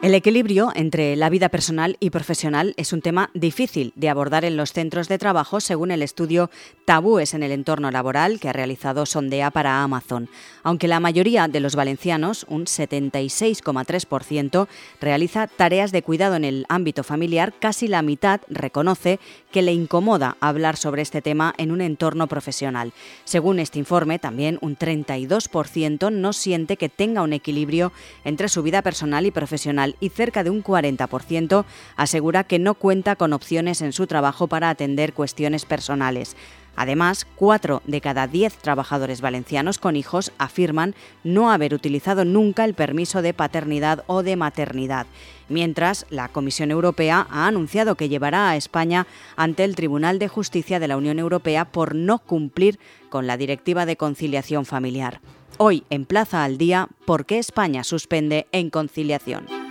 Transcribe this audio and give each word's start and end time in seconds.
El 0.00 0.14
equilibrio 0.14 0.70
entre 0.76 1.16
la 1.16 1.28
vida 1.28 1.48
personal 1.48 1.96
y 1.98 2.10
profesional 2.10 2.72
es 2.76 2.92
un 2.92 3.02
tema 3.02 3.30
difícil 3.34 3.92
de 3.96 4.08
abordar 4.08 4.44
en 4.44 4.56
los 4.56 4.72
centros 4.72 5.08
de 5.08 5.18
trabajo 5.18 5.60
según 5.60 5.90
el 5.90 6.02
estudio 6.02 6.50
Tabúes 6.84 7.34
en 7.34 7.42
el 7.42 7.50
entorno 7.50 7.90
laboral 7.90 8.38
que 8.38 8.48
ha 8.48 8.52
realizado 8.52 9.06
Sondea 9.06 9.50
para 9.50 9.82
Amazon. 9.82 10.28
Aunque 10.62 10.86
la 10.86 11.00
mayoría 11.00 11.48
de 11.48 11.58
los 11.58 11.74
valencianos, 11.74 12.46
un 12.48 12.66
76,3%, 12.66 14.68
realiza 15.00 15.48
tareas 15.48 15.90
de 15.90 16.04
cuidado 16.04 16.36
en 16.36 16.44
el 16.44 16.64
ámbito 16.68 17.02
familiar, 17.02 17.52
casi 17.58 17.88
la 17.88 18.02
mitad 18.02 18.40
reconoce 18.48 19.18
que 19.50 19.62
le 19.62 19.72
incomoda 19.72 20.36
hablar 20.40 20.76
sobre 20.76 21.02
este 21.02 21.22
tema 21.22 21.52
en 21.58 21.72
un 21.72 21.80
entorno 21.80 22.28
profesional. 22.28 22.92
Según 23.24 23.58
este 23.58 23.80
informe, 23.80 24.20
también 24.20 24.58
un 24.60 24.78
32% 24.78 26.12
no 26.12 26.32
siente 26.32 26.76
que 26.76 26.88
tenga 26.88 27.22
un 27.22 27.32
equilibrio 27.32 27.90
entre 28.24 28.48
su 28.48 28.62
vida 28.62 28.82
personal 28.82 29.26
y 29.26 29.32
profesional 29.32 29.87
y 30.00 30.08
cerca 30.10 30.44
de 30.44 30.50
un 30.50 30.62
40% 30.62 31.64
asegura 31.96 32.44
que 32.44 32.58
no 32.58 32.74
cuenta 32.74 33.16
con 33.16 33.32
opciones 33.32 33.80
en 33.80 33.92
su 33.92 34.06
trabajo 34.06 34.46
para 34.46 34.70
atender 34.70 35.12
cuestiones 35.12 35.64
personales. 35.64 36.36
Además, 36.80 37.26
cuatro 37.34 37.82
de 37.86 38.00
cada 38.00 38.28
diez 38.28 38.56
trabajadores 38.56 39.20
valencianos 39.20 39.78
con 39.78 39.96
hijos 39.96 40.30
afirman 40.38 40.94
no 41.24 41.50
haber 41.50 41.74
utilizado 41.74 42.24
nunca 42.24 42.64
el 42.64 42.74
permiso 42.74 43.20
de 43.20 43.34
paternidad 43.34 44.04
o 44.06 44.22
de 44.22 44.36
maternidad, 44.36 45.06
mientras 45.48 46.06
la 46.08 46.28
Comisión 46.28 46.70
Europea 46.70 47.26
ha 47.30 47.48
anunciado 47.48 47.96
que 47.96 48.08
llevará 48.08 48.48
a 48.48 48.56
España 48.56 49.08
ante 49.34 49.64
el 49.64 49.74
Tribunal 49.74 50.20
de 50.20 50.28
Justicia 50.28 50.78
de 50.78 50.86
la 50.86 50.96
Unión 50.96 51.18
Europea 51.18 51.64
por 51.64 51.96
no 51.96 52.20
cumplir 52.20 52.78
con 53.08 53.26
la 53.26 53.36
Directiva 53.36 53.84
de 53.84 53.96
Conciliación 53.96 54.64
Familiar. 54.64 55.20
Hoy, 55.56 55.82
en 55.90 56.04
Plaza 56.04 56.44
al 56.44 56.58
Día, 56.58 56.86
¿por 57.04 57.26
qué 57.26 57.40
España 57.40 57.82
suspende 57.82 58.46
en 58.52 58.70
conciliación? 58.70 59.67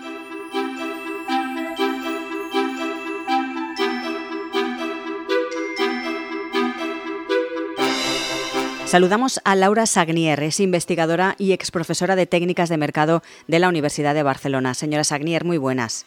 Saludamos 8.87 9.41
a 9.43 9.55
Laura 9.55 9.85
Sagnier, 9.85 10.41
es 10.43 10.61
investigadora 10.61 11.35
y 11.37 11.51
exprofesora 11.51 12.15
de 12.15 12.25
técnicas 12.25 12.69
de 12.69 12.77
mercado 12.77 13.21
de 13.45 13.59
la 13.59 13.67
Universidad 13.67 14.15
de 14.15 14.23
Barcelona. 14.23 14.73
Señora 14.75 15.03
Sagnier, 15.03 15.43
muy 15.43 15.57
buenas. 15.57 16.05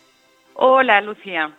Hola, 0.55 1.03
Lucía. 1.03 1.55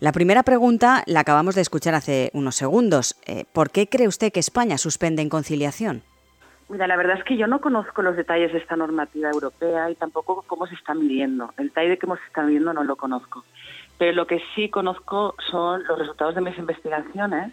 La 0.00 0.10
primera 0.10 0.42
pregunta 0.42 1.04
la 1.06 1.20
acabamos 1.20 1.54
de 1.54 1.60
escuchar 1.60 1.94
hace 1.94 2.32
unos 2.34 2.56
segundos. 2.56 3.14
Eh, 3.24 3.44
¿Por 3.52 3.70
qué 3.70 3.88
cree 3.88 4.08
usted 4.08 4.32
que 4.32 4.40
España 4.40 4.76
suspende 4.76 5.22
en 5.22 5.28
conciliación? 5.28 6.02
Mira, 6.68 6.88
la 6.88 6.96
verdad 6.96 7.18
es 7.18 7.24
que 7.24 7.36
yo 7.36 7.46
no 7.46 7.60
conozco 7.60 8.02
los 8.02 8.16
detalles 8.16 8.52
de 8.52 8.58
esta 8.58 8.74
normativa 8.74 9.30
europea 9.30 9.92
y 9.92 9.94
tampoco 9.94 10.42
cómo 10.44 10.66
se 10.66 10.74
está 10.74 10.92
midiendo. 10.92 11.54
El 11.56 11.68
detalle 11.68 11.90
de 11.90 11.98
cómo 11.98 12.16
se 12.16 12.24
está 12.24 12.42
midiendo 12.42 12.72
no 12.72 12.82
lo 12.82 12.96
conozco. 12.96 13.44
Pero 13.96 14.10
lo 14.10 14.26
que 14.26 14.42
sí 14.56 14.70
conozco 14.70 15.36
son 15.52 15.84
los 15.84 16.00
resultados 16.00 16.34
de 16.34 16.40
mis 16.40 16.58
investigaciones 16.58 17.52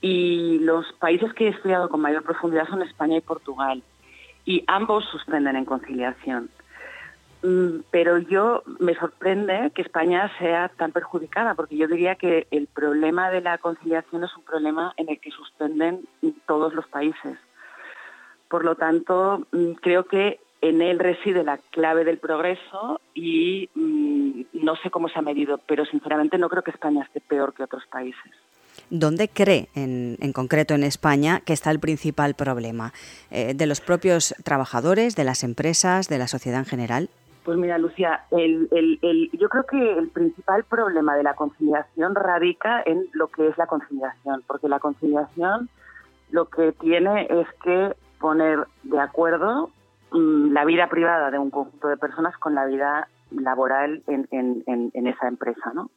y 0.00 0.58
los 0.60 0.92
países 0.94 1.32
que 1.34 1.46
he 1.46 1.50
estudiado 1.50 1.88
con 1.88 2.00
mayor 2.00 2.22
profundidad 2.22 2.68
son 2.68 2.82
España 2.82 3.16
y 3.16 3.20
Portugal. 3.20 3.82
Y 4.44 4.62
ambos 4.66 5.04
suspenden 5.06 5.56
en 5.56 5.64
conciliación. 5.64 6.50
Mm, 7.42 7.80
pero 7.90 8.18
yo 8.18 8.62
me 8.78 8.94
sorprende 8.94 9.70
que 9.74 9.82
España 9.82 10.30
sea 10.38 10.68
tan 10.68 10.92
perjudicada, 10.92 11.54
porque 11.54 11.76
yo 11.76 11.86
diría 11.86 12.14
que 12.14 12.46
el 12.50 12.66
problema 12.66 13.30
de 13.30 13.40
la 13.40 13.58
conciliación 13.58 14.24
es 14.24 14.36
un 14.36 14.44
problema 14.44 14.94
en 14.96 15.08
el 15.08 15.20
que 15.20 15.30
suspenden 15.30 16.06
todos 16.46 16.74
los 16.74 16.86
países. 16.88 17.38
Por 18.48 18.64
lo 18.64 18.76
tanto, 18.76 19.46
mm, 19.52 19.72
creo 19.74 20.04
que 20.04 20.40
en 20.60 20.82
él 20.82 20.98
reside 20.98 21.44
la 21.44 21.58
clave 21.70 22.04
del 22.04 22.18
progreso 22.18 23.00
y 23.14 23.68
mm, 23.74 24.42
no 24.64 24.76
sé 24.76 24.90
cómo 24.90 25.08
se 25.08 25.18
ha 25.18 25.22
medido, 25.22 25.58
pero 25.58 25.84
sinceramente 25.84 26.38
no 26.38 26.48
creo 26.48 26.62
que 26.62 26.70
España 26.70 27.04
esté 27.04 27.20
peor 27.20 27.54
que 27.54 27.64
otros 27.64 27.86
países. 27.86 28.32
¿Dónde 28.90 29.28
cree, 29.28 29.68
en, 29.74 30.32
concreto 30.32 30.74
en 30.74 30.84
España, 30.84 31.40
que 31.44 31.52
está 31.52 31.70
el 31.70 31.80
principal 31.80 32.34
problema? 32.34 32.92
Eh, 33.30 33.54
¿De 33.54 33.66
los 33.66 33.80
propios 33.80 34.34
trabajadores, 34.44 35.16
de 35.16 35.24
las 35.24 35.42
empresas, 35.42 36.08
de 36.08 36.18
la 36.18 36.28
sociedad 36.28 36.60
en 36.60 36.66
general? 36.66 37.10
Pues 37.44 37.58
mira, 37.58 37.78
Lucía, 37.78 38.24
yo 38.30 39.48
creo 39.48 39.64
que 39.64 39.98
el 39.98 40.08
principal 40.08 40.64
problema 40.64 41.16
de 41.16 41.22
la 41.22 41.34
conciliación 41.34 42.14
radica 42.14 42.82
en 42.84 43.06
lo 43.12 43.28
que 43.28 43.48
es 43.48 43.58
la 43.58 43.66
conciliación, 43.66 44.42
porque 44.46 44.68
la 44.68 44.80
conciliación 44.80 45.68
lo 46.30 46.46
que 46.46 46.72
tiene 46.72 47.28
es 47.30 47.46
que 47.62 47.94
poner 48.20 48.66
de 48.82 49.00
acuerdo 49.00 49.70
mm, 50.10 50.52
la 50.52 50.64
vida 50.64 50.88
privada 50.88 51.30
de 51.30 51.38
un 51.38 51.50
conjunto 51.50 51.88
de 51.88 51.96
personas 51.96 52.36
con 52.38 52.54
la 52.54 52.66
vida 52.66 53.08
laboral 53.30 54.02
en, 54.06 54.26
en 54.66 55.06
esa 55.06 55.28
empresa, 55.28 55.72
¿no? 55.72 55.90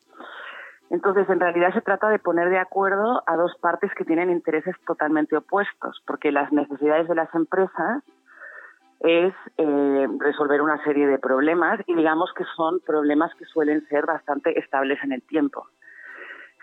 Entonces, 0.90 1.30
en 1.30 1.40
realidad 1.40 1.74
se 1.74 1.82
trata 1.82 2.10
de 2.10 2.20
poner 2.20 2.50
de 2.50 2.58
acuerdo 2.58 3.24
a 3.28 3.36
dos 3.36 3.56
partes 3.62 3.94
que 3.94 4.06
tienen 4.06 4.32
intereses 4.32 4.76
totalmente 4.88 5.38
opuestos, 5.38 6.02
porque 6.08 6.32
las 6.32 6.52
necesidades 6.52 7.08
de 7.08 7.16
las 7.16 7.34
empresas 7.36 8.04
es 9.02 9.34
eh, 9.58 10.08
resolver 10.18 10.62
una 10.62 10.84
serie 10.84 11.08
de 11.08 11.20
problemas 11.20 11.80
y 11.86 11.96
digamos 11.96 12.34
que 12.34 12.44
son 12.56 12.80
problemas 12.82 13.34
que 13.36 13.46
suelen 13.46 13.88
ser 13.88 14.06
bastante 14.06 14.60
estables 14.60 15.00
en 15.04 15.14
el 15.14 15.22
tiempo. 15.22 15.68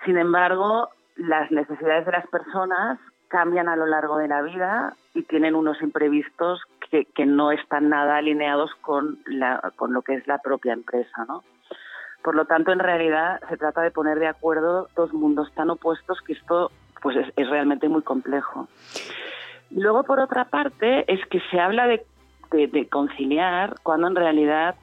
Sin 0.04 0.18
embargo, 0.18 0.90
las 1.16 1.50
necesidades 1.50 2.04
de 2.04 2.12
las 2.12 2.26
personas 2.26 2.98
cambian 3.28 3.68
a 3.68 3.76
lo 3.76 3.86
largo 3.86 4.18
de 4.18 4.28
la 4.28 4.42
vida 4.42 4.94
y 5.14 5.22
tienen 5.22 5.54
unos 5.54 5.80
imprevistos 5.82 6.62
que, 6.90 7.26
no 7.26 7.50
están 7.50 7.88
nada 7.88 8.18
alineados 8.18 8.70
con, 8.80 9.18
la, 9.26 9.72
con 9.76 9.92
lo 9.92 10.02
que 10.02 10.14
es 10.14 10.26
la 10.26 10.38
propia 10.38 10.72
empresa, 10.72 11.24
¿no? 11.26 11.42
Por 12.26 12.34
lo 12.34 12.44
tanto, 12.44 12.72
en 12.72 12.80
realidad 12.80 13.38
se 13.48 13.56
trata 13.56 13.82
de 13.82 13.92
poner 13.92 14.18
de 14.18 14.26
acuerdo 14.26 14.88
dos 14.96 15.12
mundos 15.12 15.48
tan 15.54 15.70
opuestos 15.70 16.20
que 16.22 16.32
esto 16.32 16.72
pues 17.00 17.16
es, 17.36 17.48
realmente 17.48 17.88
muy 17.88 18.02
complejo. 18.02 18.66
Luego, 19.70 20.02
por 20.02 20.18
otra 20.18 20.46
parte, 20.46 21.04
es 21.06 21.24
que 21.26 21.38
se 21.52 21.60
habla 21.60 21.86
de, 21.86 22.04
conciliar 22.90 23.76
cuando 23.84 24.08
en 24.08 24.16
realidad 24.16 24.74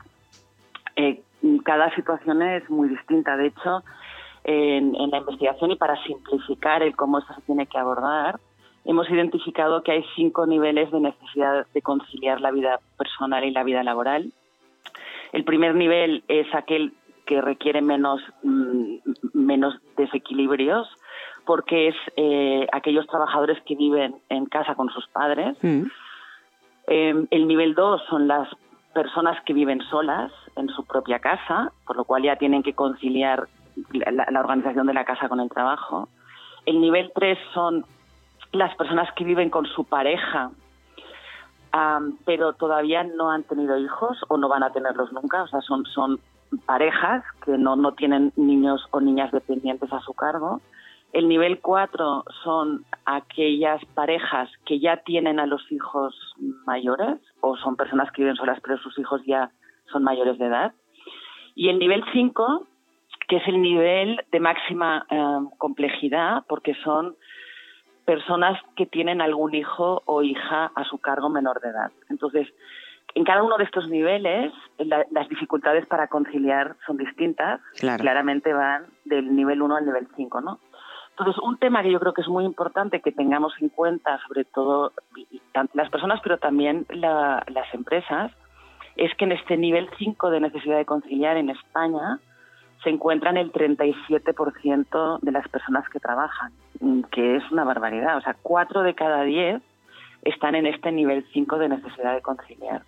eh, 0.95 1.21
cada 1.65 1.93
situación 1.95 2.41
es 2.43 2.69
muy 2.69 2.87
distinta. 2.87 3.35
De 3.35 3.47
hecho, 3.47 3.83
en, 4.45 4.95
en, 4.95 5.09
la 5.11 5.17
investigación 5.17 5.71
y 5.71 5.75
para 5.75 6.01
simplificar 6.05 6.81
el 6.81 6.95
cómo 6.95 7.19
esto 7.19 7.33
se 7.33 7.41
tiene 7.41 7.67
que 7.67 7.77
abordar, 7.77 8.39
hemos 8.85 9.09
identificado 9.09 9.83
que 9.83 9.91
hay 9.91 10.05
cinco 10.15 10.47
niveles 10.47 10.89
de 10.91 11.01
necesidad 11.01 11.67
de 11.73 11.81
conciliar 11.81 12.39
la 12.39 12.51
vida 12.51 12.79
personal 12.97 13.43
y 13.43 13.51
la 13.51 13.65
vida 13.65 13.83
laboral. 13.83 14.31
El 15.33 15.43
primer 15.43 15.75
nivel 15.75 16.23
es 16.29 16.47
aquel 16.55 16.93
que 17.25 17.41
requiere 17.41 17.81
menos, 17.81 18.21
mm, 18.43 18.97
menos 19.33 19.75
desequilibrios 19.97 20.87
porque 21.45 21.89
es 21.89 21.95
eh, 22.15 22.67
aquellos 22.71 23.07
trabajadores 23.07 23.61
que 23.65 23.75
viven 23.75 24.15
en 24.29 24.45
casa 24.45 24.75
con 24.75 24.89
sus 24.89 25.07
padres. 25.07 25.57
Mm. 25.61 25.83
Em, 26.87 27.27
el 27.31 27.47
nivel 27.47 27.75
2 27.75 28.01
son 28.09 28.27
las 28.27 28.47
personas 28.93 29.41
que 29.45 29.53
viven 29.53 29.81
solas 29.89 30.31
en 30.55 30.69
su 30.69 30.85
propia 30.85 31.19
casa, 31.19 31.71
por 31.85 31.95
lo 31.95 32.05
cual 32.05 32.23
ya 32.23 32.35
tienen 32.35 32.63
que 32.63 32.73
conciliar 32.73 33.47
la, 33.91 34.39
organización 34.39 34.87
de 34.87 34.93
la 34.93 35.05
casa 35.05 35.27
con 35.29 35.39
el 35.39 35.49
trabajo. 35.49 36.09
El 36.65 36.79
nivel 36.79 37.11
3 37.15 37.37
son 37.53 37.85
las 38.51 38.75
personas 38.75 39.11
que 39.15 39.23
viven 39.23 39.49
con 39.49 39.65
su 39.65 39.85
pareja, 39.85 40.51
pero 42.25 42.53
todavía 42.53 43.03
no 43.03 43.31
han 43.31 43.43
tenido 43.43 43.77
hijos 43.79 44.19
o 44.27 44.37
no 44.37 44.47
van 44.47 44.61
a 44.61 44.71
tenerlos 44.71 45.11
nunca, 45.11 45.41
o 45.41 45.47
sea, 45.47 45.61
son, 45.61 45.85
son 45.85 46.19
parejas 46.59 47.23
que 47.45 47.57
no, 47.57 47.75
no 47.75 47.93
tienen 47.93 48.31
niños 48.35 48.85
o 48.91 49.01
niñas 49.01 49.31
dependientes 49.31 49.91
a 49.91 50.01
su 50.01 50.13
cargo. 50.13 50.61
El 51.11 51.27
nivel 51.27 51.59
4 51.59 52.23
son 52.43 52.85
aquellas 53.05 53.83
parejas 53.93 54.49
que 54.65 54.79
ya 54.79 54.97
tienen 54.97 55.39
a 55.39 55.45
los 55.45 55.71
hijos 55.71 56.15
mayores 56.65 57.19
o 57.41 57.55
son 57.57 57.75
personas 57.75 58.11
que 58.11 58.23
viven 58.23 58.35
solas 58.35 58.59
pero 58.63 58.77
sus 58.79 58.97
hijos 58.97 59.21
ya 59.25 59.51
son 59.91 60.03
mayores 60.03 60.39
de 60.39 60.47
edad. 60.47 60.73
Y 61.55 61.69
el 61.69 61.77
nivel 61.77 62.03
5, 62.11 62.67
que 63.27 63.37
es 63.37 63.47
el 63.47 63.61
nivel 63.61 64.19
de 64.31 64.39
máxima 64.39 65.05
eh, 65.09 65.47
complejidad, 65.59 66.43
porque 66.47 66.73
son 66.83 67.15
personas 68.05 68.59
que 68.75 68.85
tienen 68.85 69.21
algún 69.21 69.53
hijo 69.55 70.01
o 70.05 70.23
hija 70.23 70.71
a 70.75 70.83
su 70.85 70.97
cargo 70.97 71.29
menor 71.29 71.61
de 71.61 71.69
edad. 71.69 71.91
Entonces, 72.09 72.47
en 73.15 73.23
cada 73.23 73.43
uno 73.43 73.57
de 73.57 73.63
estos 73.65 73.87
niveles, 73.89 74.51
las 74.77 75.29
dificultades 75.29 75.85
para 75.85 76.07
conciliar 76.07 76.75
son 76.85 76.97
distintas. 76.97 77.61
Claramente 77.99 78.53
van 78.53 78.85
del 79.05 79.35
nivel 79.35 79.61
1 79.61 79.75
al 79.75 79.85
nivel 79.85 80.07
5, 80.15 80.41
¿no? 80.41 80.59
Entonces, 81.11 81.37
un 81.43 81.57
tema 81.57 81.83
que 81.83 81.91
yo 81.91 81.99
creo 81.99 82.13
que 82.13 82.21
es 82.21 82.27
muy 82.27 82.43
importante 82.43 83.01
que 83.01 83.11
tengamos 83.11 83.53
en 83.61 83.69
cuenta, 83.69 84.19
sobre 84.27 84.45
todo 84.45 84.93
las 85.73 85.89
personas, 85.91 86.19
pero 86.23 86.39
también 86.39 86.87
las 86.89 87.73
empresas, 87.73 88.31
es 88.95 89.13
que 89.15 89.25
en 89.25 89.33
este 89.33 89.57
nivel 89.57 89.89
5 89.97 90.31
de 90.31 90.39
necesidad 90.39 90.77
de 90.77 90.85
conciliar 90.85 91.37
en 91.37 91.51
España 91.51 92.19
se 92.83 92.89
encuentran 92.89 93.37
el 93.37 93.51
37% 93.51 95.19
de 95.21 95.31
las 95.31 95.47
personas 95.49 95.87
que 95.89 95.99
trabajan, 95.99 96.51
que 97.11 97.35
es 97.35 97.51
una 97.51 97.63
barbaridad. 97.63 98.17
O 98.17 98.21
sea, 98.21 98.35
4 98.41 98.81
de 98.81 98.95
cada 98.95 99.23
10 99.23 99.61
están 100.23 100.55
en 100.55 100.65
este 100.65 100.91
nivel 100.91 101.25
5 101.31 101.59
de 101.59 101.69
necesidad 101.69 102.15
de 102.15 102.21
conciliar. 102.21 102.81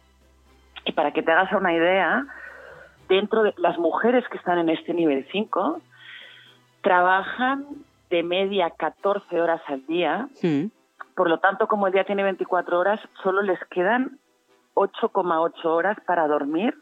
Y 0.85 0.91
para 0.91 1.11
que 1.11 1.23
te 1.23 1.31
hagas 1.31 1.51
una 1.51 1.73
idea, 1.73 2.25
dentro 3.09 3.43
de 3.43 3.53
las 3.57 3.77
mujeres 3.77 4.23
que 4.29 4.37
están 4.37 4.59
en 4.59 4.69
este 4.69 4.93
nivel 4.93 5.27
5 5.31 5.81
trabajan 6.81 7.65
de 8.09 8.23
media 8.23 8.69
14 8.69 9.41
horas 9.41 9.61
al 9.67 9.85
día. 9.87 10.27
Por 11.15 11.29
lo 11.29 11.39
tanto, 11.39 11.67
como 11.67 11.87
el 11.87 11.93
día 11.93 12.03
tiene 12.03 12.23
24 12.23 12.79
horas, 12.79 12.99
solo 13.23 13.41
les 13.41 13.59
quedan 13.69 14.19
8,8 14.75 15.65
horas 15.65 15.97
para 16.05 16.27
dormir 16.27 16.75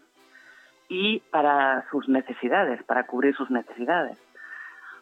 y 0.90 1.20
para 1.32 1.86
sus 1.90 2.10
necesidades, 2.10 2.84
para 2.84 3.06
cubrir 3.06 3.36
sus 3.36 3.50
necesidades. 3.50 4.18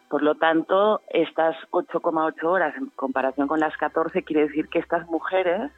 Por 0.08 0.22
lo 0.22 0.34
tanto, 0.34 1.00
estas 1.08 1.56
8,8 1.70 2.44
horas 2.44 2.76
en 2.76 2.86
comparación 2.90 3.48
con 3.48 3.60
las 3.60 3.76
14 3.76 4.22
quiere 4.22 4.42
decir 4.42 4.68
que 4.68 4.78
estas 4.78 5.06
mujeres 5.08 5.72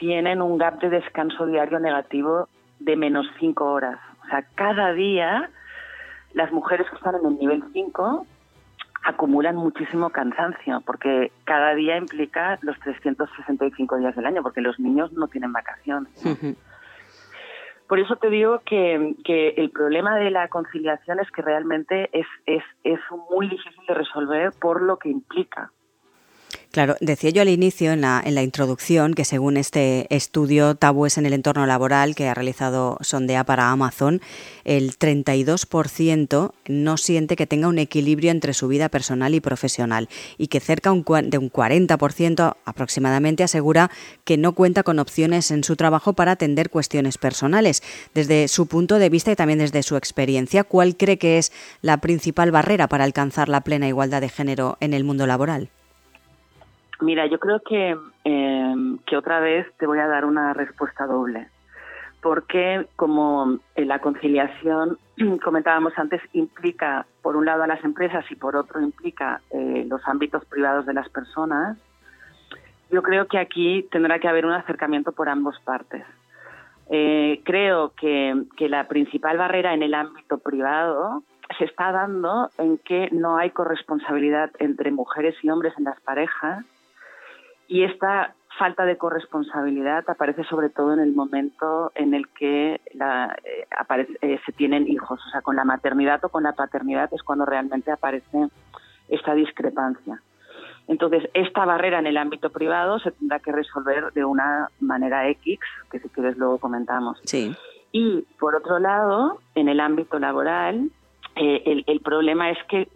tienen 0.00 0.40
un 0.40 0.56
gap 0.56 0.80
de 0.80 0.88
descanso 0.88 1.46
diario 1.46 1.78
negativo 1.78 2.48
de 2.80 2.96
menos 2.96 3.26
5 3.38 3.64
horas. 3.64 4.00
O 4.24 4.26
sea, 4.28 4.44
cada 4.54 4.92
día 4.94 5.50
las 6.32 6.50
mujeres 6.50 6.88
que 6.88 6.96
están 6.96 7.16
en 7.16 7.26
el 7.26 7.38
nivel 7.38 7.62
5 7.72 8.26
acumulan 9.02 9.56
muchísimo 9.56 10.10
cansancio, 10.10 10.82
porque 10.86 11.32
cada 11.44 11.74
día 11.74 11.98
implica 11.98 12.58
los 12.62 12.78
365 12.80 13.98
días 13.98 14.16
del 14.16 14.26
año, 14.26 14.42
porque 14.42 14.62
los 14.62 14.80
niños 14.80 15.12
no 15.12 15.28
tienen 15.28 15.52
vacaciones. 15.52 16.12
Por 17.86 17.98
eso 17.98 18.16
te 18.16 18.30
digo 18.30 18.60
que, 18.64 19.16
que, 19.24 19.48
el 19.56 19.70
problema 19.70 20.16
de 20.16 20.30
la 20.30 20.48
conciliación 20.48 21.18
es 21.20 21.30
que 21.30 21.42
realmente 21.42 22.08
es, 22.12 22.26
es, 22.46 22.62
es 22.84 23.00
muy 23.30 23.48
difícil 23.48 23.84
de 23.86 23.94
resolver 23.94 24.52
por 24.60 24.80
lo 24.80 24.96
que 24.96 25.08
implica. 25.08 25.72
Claro, 26.72 26.94
decía 27.00 27.30
yo 27.30 27.42
al 27.42 27.48
inicio, 27.48 27.90
en 27.90 28.00
la, 28.00 28.22
en 28.24 28.36
la 28.36 28.44
introducción, 28.44 29.14
que 29.14 29.24
según 29.24 29.56
este 29.56 30.06
estudio 30.14 30.76
Tabúes 30.76 31.18
en 31.18 31.26
el 31.26 31.32
entorno 31.32 31.66
laboral 31.66 32.14
que 32.14 32.28
ha 32.28 32.34
realizado 32.34 32.96
Sondea 33.00 33.42
para 33.42 33.72
Amazon, 33.72 34.20
el 34.62 34.96
32% 34.96 36.52
no 36.68 36.96
siente 36.96 37.34
que 37.34 37.48
tenga 37.48 37.66
un 37.66 37.80
equilibrio 37.80 38.30
entre 38.30 38.54
su 38.54 38.68
vida 38.68 38.88
personal 38.88 39.34
y 39.34 39.40
profesional 39.40 40.08
y 40.38 40.46
que 40.46 40.60
cerca 40.60 40.90
de 40.90 41.38
un 41.38 41.50
40% 41.50 42.56
aproximadamente 42.64 43.42
asegura 43.42 43.90
que 44.22 44.36
no 44.36 44.52
cuenta 44.52 44.84
con 44.84 45.00
opciones 45.00 45.50
en 45.50 45.64
su 45.64 45.74
trabajo 45.74 46.12
para 46.12 46.32
atender 46.32 46.70
cuestiones 46.70 47.18
personales. 47.18 47.82
Desde 48.14 48.46
su 48.46 48.66
punto 48.66 49.00
de 49.00 49.08
vista 49.08 49.32
y 49.32 49.36
también 49.36 49.58
desde 49.58 49.82
su 49.82 49.96
experiencia, 49.96 50.62
¿cuál 50.62 50.96
cree 50.96 51.18
que 51.18 51.38
es 51.38 51.50
la 51.82 51.96
principal 51.96 52.52
barrera 52.52 52.86
para 52.86 53.02
alcanzar 53.02 53.48
la 53.48 53.62
plena 53.62 53.88
igualdad 53.88 54.20
de 54.20 54.28
género 54.28 54.76
en 54.78 54.94
el 54.94 55.02
mundo 55.02 55.26
laboral? 55.26 55.68
Mira, 57.00 57.26
yo 57.26 57.38
creo 57.38 57.60
que, 57.60 57.96
eh, 58.24 58.74
que 59.06 59.16
otra 59.16 59.40
vez 59.40 59.66
te 59.78 59.86
voy 59.86 59.98
a 59.98 60.06
dar 60.06 60.24
una 60.24 60.52
respuesta 60.52 61.06
doble, 61.06 61.48
porque 62.20 62.86
como 62.96 63.58
la 63.76 64.00
conciliación, 64.00 64.98
comentábamos 65.42 65.94
antes, 65.96 66.20
implica 66.34 67.06
por 67.22 67.36
un 67.36 67.46
lado 67.46 67.62
a 67.62 67.66
las 67.66 67.82
empresas 67.84 68.24
y 68.30 68.34
por 68.34 68.54
otro 68.54 68.80
implica 68.80 69.40
eh, 69.50 69.86
los 69.88 70.06
ámbitos 70.06 70.44
privados 70.44 70.84
de 70.84 70.92
las 70.92 71.08
personas, 71.08 71.78
yo 72.90 73.02
creo 73.02 73.26
que 73.26 73.38
aquí 73.38 73.86
tendrá 73.90 74.18
que 74.18 74.28
haber 74.28 74.44
un 74.44 74.52
acercamiento 74.52 75.12
por 75.12 75.28
ambas 75.28 75.58
partes. 75.60 76.04
Eh, 76.90 77.40
creo 77.44 77.92
que, 77.94 78.34
que 78.56 78.68
la 78.68 78.88
principal 78.88 79.38
barrera 79.38 79.72
en 79.72 79.84
el 79.84 79.94
ámbito 79.94 80.38
privado 80.38 81.22
se 81.56 81.64
está 81.64 81.92
dando 81.92 82.50
en 82.58 82.78
que 82.78 83.08
no 83.12 83.36
hay 83.36 83.50
corresponsabilidad 83.50 84.50
entre 84.58 84.90
mujeres 84.90 85.36
y 85.42 85.50
hombres 85.50 85.72
en 85.78 85.84
las 85.84 86.00
parejas 86.00 86.64
y 87.70 87.84
esta 87.84 88.34
falta 88.58 88.84
de 88.84 88.98
corresponsabilidad 88.98 90.04
aparece 90.10 90.42
sobre 90.44 90.70
todo 90.70 90.92
en 90.92 90.98
el 90.98 91.14
momento 91.14 91.92
en 91.94 92.14
el 92.14 92.28
que 92.30 92.80
la, 92.94 93.38
eh, 93.44 93.66
eh, 94.22 94.40
se 94.44 94.52
tienen 94.52 94.88
hijos. 94.88 95.20
O 95.24 95.30
sea, 95.30 95.40
con 95.40 95.54
la 95.54 95.64
maternidad 95.64 96.22
o 96.24 96.28
con 96.30 96.42
la 96.42 96.52
paternidad 96.52 97.08
es 97.14 97.22
cuando 97.22 97.46
realmente 97.46 97.92
aparece 97.92 98.48
esta 99.08 99.34
discrepancia. 99.34 100.20
Entonces, 100.88 101.30
esta 101.32 101.64
barrera 101.64 102.00
en 102.00 102.08
el 102.08 102.16
ámbito 102.16 102.50
privado 102.50 102.98
se 102.98 103.12
tendrá 103.12 103.38
que 103.38 103.52
resolver 103.52 104.12
de 104.14 104.24
una 104.24 104.68
manera 104.80 105.28
X, 105.28 105.60
que 105.92 106.00
si 106.00 106.08
quieres 106.08 106.36
luego 106.36 106.58
comentamos. 106.58 107.20
Sí. 107.24 107.54
Y, 107.92 108.22
por 108.40 108.56
otro 108.56 108.80
lado, 108.80 109.38
en 109.54 109.68
el 109.68 109.78
ámbito 109.78 110.18
laboral, 110.18 110.90
eh, 111.36 111.62
el, 111.66 111.84
el, 111.86 112.00
problema 112.00 112.50
es 112.50 112.58
que 112.64 112.88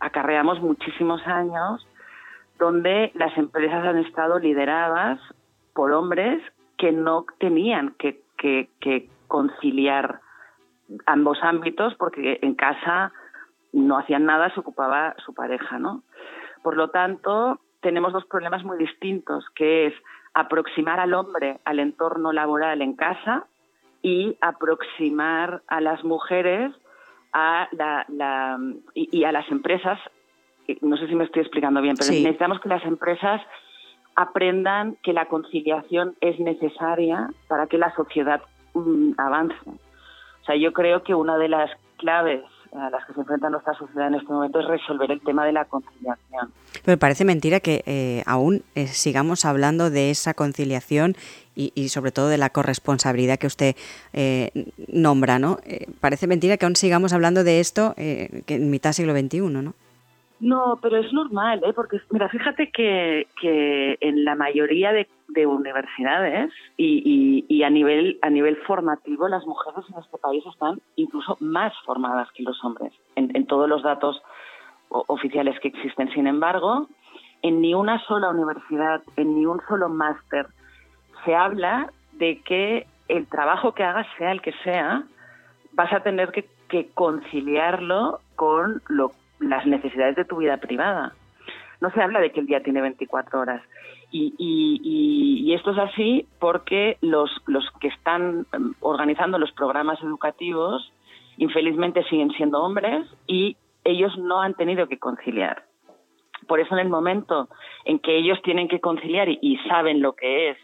acarreamos 0.00 0.62
muchísimos 0.62 1.20
años 1.26 1.86
donde 2.58 3.10
las 3.14 3.36
empresas 3.36 3.84
han 3.84 3.98
estado 3.98 4.38
lideradas 4.38 5.20
por 5.74 5.92
hombres 5.92 6.42
que 6.78 6.92
no 6.92 7.26
tenían 7.38 7.94
que, 7.98 8.22
conciliar 9.26 10.20
ambos 11.06 11.38
ámbitos 11.42 11.94
porque 11.94 12.38
en 12.42 12.54
casa 12.54 13.10
no 13.72 13.98
hacían 13.98 14.26
nada, 14.26 14.52
se 14.52 14.60
ocupaba 14.60 15.14
su 15.24 15.34
pareja, 15.34 15.78
¿no? 15.78 16.02
Por 16.62 16.76
lo 16.76 16.90
tanto, 16.90 17.58
tenemos 17.80 18.12
dos 18.12 18.26
problemas 18.26 18.62
muy 18.64 18.76
distintos, 18.78 19.44
que 19.54 19.86
es 19.86 19.94
aproximar 20.34 21.00
al 21.00 21.14
hombre 21.14 21.58
al 21.64 21.80
entorno 21.80 22.32
laboral 22.32 22.82
en 22.82 22.94
casa 22.94 23.46
y 24.02 24.36
aproximar 24.40 25.62
a 25.66 25.80
las 25.80 26.04
mujeres 26.04 26.72
a 27.32 27.68
la, 27.72 28.58
y, 28.94 29.24
a 29.24 29.32
las 29.32 29.50
empresas 29.50 29.98
no 30.80 30.96
sé 30.96 31.08
si 31.08 31.14
me 31.14 31.24
estoy 31.24 31.42
explicando 31.42 31.80
bien, 31.80 31.96
pero 31.98 32.10
necesitamos 32.10 32.60
que 32.60 32.68
las 32.68 32.84
empresas 32.84 33.40
aprendan 34.16 34.96
que 35.02 35.12
la 35.12 35.26
conciliación 35.26 36.14
es 36.20 36.38
necesaria 36.38 37.30
para 37.48 37.66
que 37.66 37.78
la 37.78 37.94
sociedad 37.94 38.42
mm, 38.74 39.12
avance. 39.18 39.56
O 39.66 40.44
sea, 40.46 40.56
yo 40.56 40.72
creo 40.72 41.02
que 41.02 41.14
una 41.14 41.38
de 41.38 41.48
las 41.48 41.70
claves 41.96 42.42
a 42.74 42.90
las 42.90 43.04
que 43.06 43.14
se 43.14 43.20
enfrenta 43.20 43.48
nuestra 43.50 43.74
sociedad 43.74 44.08
en 44.08 44.16
este 44.16 44.32
momento 44.32 44.58
es 44.58 44.66
resolver 44.66 45.10
el 45.10 45.20
tema 45.20 45.46
de 45.46 45.52
la 45.52 45.64
conciliación. 45.64 46.52
Pero 46.84 46.98
parece 46.98 47.24
mentira 47.24 47.60
que 47.60 47.82
eh, 47.86 48.22
aún 48.26 48.62
eh, 48.74 48.88
sigamos 48.88 49.44
hablando 49.44 49.90
de 49.90 50.10
esa 50.10 50.34
conciliación 50.34 51.16
y, 51.56 51.88
sobre 51.88 52.10
todo 52.10 52.28
de 52.28 52.36
la 52.36 52.50
corresponsabilidad 52.50 53.38
que 53.38 53.46
usted 53.46 53.76
eh, 54.12 54.50
nombra, 54.88 55.38
¿no? 55.38 55.58
parece 56.00 56.26
mentira 56.26 56.56
que 56.56 56.66
aún 56.66 56.74
sigamos 56.74 57.12
hablando 57.12 57.44
de 57.44 57.60
esto 57.60 57.94
que 57.94 58.42
en 58.48 58.70
mitad 58.70 58.90
del 58.90 58.94
siglo 58.94 59.12
XXI, 59.12 59.62
¿no? 59.62 59.74
No, 60.44 60.78
pero 60.82 60.98
es 60.98 61.10
normal, 61.10 61.62
¿eh? 61.64 61.72
porque 61.72 61.98
mira, 62.10 62.28
fíjate 62.28 62.70
que, 62.70 63.28
que 63.40 63.96
en 64.02 64.26
la 64.26 64.34
mayoría 64.34 64.92
de, 64.92 65.08
universidades 65.46 66.52
y, 66.76 67.46
y, 67.48 67.62
a 67.62 67.70
nivel 67.70 68.18
a 68.20 68.28
nivel 68.28 68.56
formativo 68.58 69.26
las 69.26 69.44
mujeres 69.46 69.84
en 69.90 69.98
este 69.98 70.18
país 70.18 70.44
están 70.46 70.80
incluso 70.96 71.38
más 71.40 71.72
formadas 71.86 72.28
que 72.32 72.42
los 72.42 72.62
hombres 72.62 72.92
en, 73.16 73.34
en 73.34 73.46
todos 73.46 73.68
los 73.68 73.82
datos 73.82 74.22
oficiales 74.90 75.58
que 75.60 75.68
existen. 75.68 76.10
Sin 76.12 76.26
embargo, 76.26 76.88
en 77.40 77.62
ni 77.62 77.72
una 77.72 77.98
sola 78.04 78.28
universidad, 78.28 79.02
en 79.16 79.34
ni 79.34 79.46
un 79.46 79.60
solo 79.66 79.88
máster 79.88 80.46
se 81.24 81.34
habla 81.34 81.90
de 82.12 82.42
que 82.42 82.86
el 83.08 83.26
trabajo 83.28 83.72
que 83.72 83.82
hagas, 83.82 84.06
sea 84.18 84.30
el 84.30 84.42
que 84.42 84.52
sea, 84.62 85.04
vas 85.72 85.92
a 85.94 86.00
tener 86.00 86.32
que, 86.32 86.46
que 86.68 86.90
conciliarlo 86.92 88.20
con 88.36 88.82
lo 88.88 89.10
las 89.48 89.66
necesidades 89.66 90.16
de 90.16 90.24
tu 90.24 90.36
vida 90.36 90.56
privada. 90.58 91.12
No 91.80 91.90
se 91.90 92.00
habla 92.00 92.20
de 92.20 92.32
que 92.32 92.40
el 92.40 92.46
día 92.46 92.62
tiene 92.62 92.80
24 92.80 93.40
horas. 93.40 93.62
Y, 94.10 94.32
y, 94.38 95.52
esto 95.54 95.72
es 95.72 95.78
así 95.78 96.26
porque 96.38 96.98
los, 97.00 97.30
los 97.46 97.68
que 97.80 97.88
están 97.88 98.46
em, 98.52 98.74
organizando 98.80 99.38
los 99.38 99.50
programas 99.52 100.00
educativos 100.02 100.92
infelizmente 101.36 102.04
siguen 102.04 102.30
siendo 102.30 102.62
hombres 102.62 103.08
y 103.26 103.56
ellos 103.82 104.16
no 104.18 104.40
han 104.40 104.54
tenido 104.54 104.86
que 104.86 104.98
conciliar. 104.98 105.64
Por 106.46 106.60
eso 106.60 106.74
en 106.74 106.80
el 106.80 106.88
momento 106.88 107.48
en 107.84 107.98
que 107.98 108.16
ellos 108.16 108.40
tienen 108.42 108.68
que 108.68 108.80
conciliar 108.80 109.28
y 109.28 109.58
saben 109.68 110.00
lo 110.00 110.12
que 110.12 110.50
es 110.50 110.58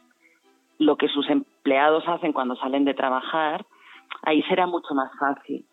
lo 0.78 0.96
que 0.96 1.08
sus 1.08 1.28
empleados 1.28 2.04
hacen 2.08 2.32
cuando 2.32 2.56
salen 2.56 2.84
de 2.84 2.94
trabajar, 2.94 3.66
ahí 4.22 4.42
será 4.44 4.66
mucho 4.66 4.94
más 4.94 5.10
fácil. 5.18 5.64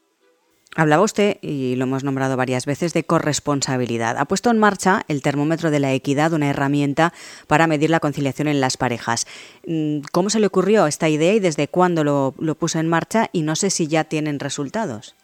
Hablaba 0.80 1.02
usted, 1.02 1.38
y 1.42 1.76
lo 1.76 1.86
hemos 1.86 2.04
nombrado 2.04 2.38
varias 2.38 2.68
veces, 2.68 2.94
de 2.94 3.04
corresponsabilidad. 3.04 4.16
Ha 4.20 4.26
puesto 4.26 4.52
en 4.52 4.60
marcha 4.60 5.02
el 5.08 5.24
termómetro 5.24 5.72
de 5.72 5.80
la 5.80 5.92
equidad, 5.92 6.34
una 6.34 6.52
herramienta 6.52 7.14
para 7.48 7.66
medir 7.66 7.90
la 7.90 8.00
conciliación 8.00 8.48
en 8.48 8.62
las 8.62 8.78
parejas. 8.78 9.26
Mm, 9.66 10.02
¿Cómo 10.12 10.30
se 10.30 10.40
le 10.40 10.46
ocurrió 10.46 10.86
esta 10.86 11.10
idea 11.10 11.34
y 11.34 11.40
desde 11.40 11.68
cuándo 11.68 12.04
lo, 12.04 12.56
puso 12.60 12.78
en 12.78 12.88
marcha? 12.90 13.28
Y 13.34 13.42
no 13.42 13.56
sé 13.56 13.72
si 13.72 13.88
ya 13.88 14.04
tienen 14.04 14.40
resultados. 14.40 15.16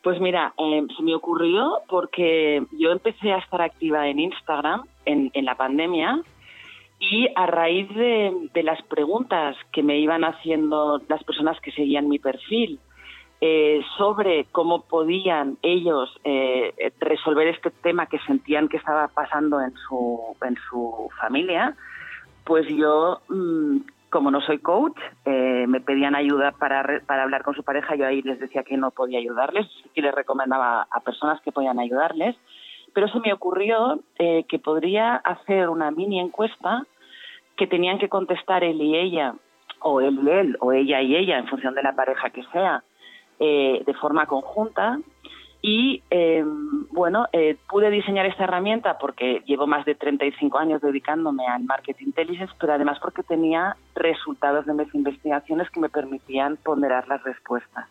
Pues 0.00 0.20
mira, 0.20 0.54
eh, 0.58 0.86
se 0.96 1.02
me 1.02 1.16
ocurrió 1.16 1.80
porque 1.88 2.62
yo 2.78 2.92
empecé 2.92 3.32
a 3.32 3.38
estar 3.38 3.60
activa 3.60 4.06
en 4.06 4.20
Instagram 4.20 4.84
en, 5.06 5.32
la 5.44 5.56
pandemia 5.56 6.22
y 7.00 7.26
a 7.34 7.46
raíz 7.46 7.88
de, 7.96 8.48
de 8.54 8.62
las 8.62 8.80
preguntas 8.82 9.56
que 9.72 9.82
me 9.82 9.98
iban 9.98 10.22
haciendo 10.22 11.02
las 11.08 11.24
personas 11.24 11.60
que 11.60 11.72
seguían 11.72 12.08
mi 12.08 12.20
perfil, 12.20 12.78
eh, 13.42 13.80
sobre 13.96 14.44
cómo 14.52 14.82
podían 14.82 15.56
ellos 15.62 16.14
eh, 16.24 16.92
resolver 16.98 17.48
este 17.48 17.70
tema 17.70 18.04
que 18.04 18.18
sentían 18.18 18.68
que 18.68 18.76
estaba 18.76 19.08
pasando 19.08 19.62
en 19.62 19.72
su, 19.88 20.36
en 20.42 20.56
su 20.68 21.08
familia, 21.18 21.74
pues 22.44 22.66
yo 22.68 23.22
mm, 23.30 23.78
como 24.10 24.30
no 24.30 24.42
soy 24.42 24.58
coach, 24.58 24.98
eh, 25.24 25.64
me 25.66 25.80
pedían 25.80 26.14
ayuda 26.14 26.52
para, 26.52 27.00
para 27.06 27.22
hablar 27.22 27.42
con 27.42 27.54
su 27.54 27.62
pareja, 27.62 27.94
yo 27.94 28.06
ahí 28.06 28.20
les 28.20 28.40
decía 28.40 28.62
que 28.62 28.76
no 28.76 28.90
podía 28.90 29.20
ayudarles, 29.20 29.66
y 29.94 30.02
les 30.02 30.14
recomendaba 30.14 30.86
a 30.90 31.00
personas 31.00 31.40
que 31.40 31.52
podían 31.52 31.78
ayudarles, 31.78 32.36
pero 32.92 33.08
se 33.08 33.20
me 33.20 33.32
ocurrió 33.32 34.00
que 34.18 34.58
podría 34.58 35.14
hacer 35.14 35.68
una 35.68 35.92
mini 35.92 36.18
encuesta 36.18 36.84
que 37.56 37.68
tenían 37.68 37.98
que 37.98 38.08
contestar 38.08 38.64
él 38.64 38.82
y 38.82 38.96
ella, 38.96 39.34
o 39.78 40.00
él 40.00 40.18
y 40.24 40.30
él, 40.30 40.56
o 40.60 40.72
ella 40.72 41.00
y 41.00 41.14
ella, 41.14 41.38
en 41.38 41.46
función 41.46 41.74
de 41.74 41.82
la 41.82 41.94
pareja 41.94 42.30
que 42.30 42.42
sea, 42.52 42.82
eh, 43.40 43.82
de 43.84 43.94
forma 43.94 44.26
conjunta, 44.26 44.98
y 45.62 46.02
eh, 46.10 46.42
bueno, 46.90 47.26
eh, 47.32 47.56
pude 47.68 47.90
diseñar 47.90 48.24
esta 48.24 48.44
herramienta 48.44 48.98
porque 48.98 49.42
llevo 49.46 49.66
más 49.66 49.84
de 49.84 49.94
35 49.94 50.58
años 50.58 50.80
dedicándome 50.80 51.46
al 51.46 51.64
marketing 51.64 52.06
intelligence, 52.06 52.54
pero 52.58 52.72
además 52.72 52.98
porque 53.00 53.22
tenía 53.22 53.76
resultados 53.94 54.64
de 54.64 54.72
mis 54.72 54.94
investigaciones 54.94 55.68
que 55.70 55.80
me 55.80 55.90
permitían 55.90 56.56
ponderar 56.56 57.06
las 57.08 57.22
respuestas. 57.24 57.86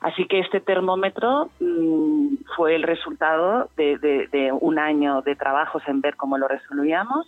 Así 0.00 0.26
que 0.26 0.38
este 0.40 0.60
termómetro 0.60 1.50
mm, 1.60 2.36
fue 2.56 2.74
el 2.76 2.82
resultado 2.82 3.68
de, 3.76 4.52
un 4.58 4.78
año 4.78 5.20
de 5.22 5.36
trabajos 5.36 5.82
en 5.86 6.00
ver 6.00 6.16
cómo 6.16 6.38
lo 6.38 6.48
resolvíamos 6.48 7.26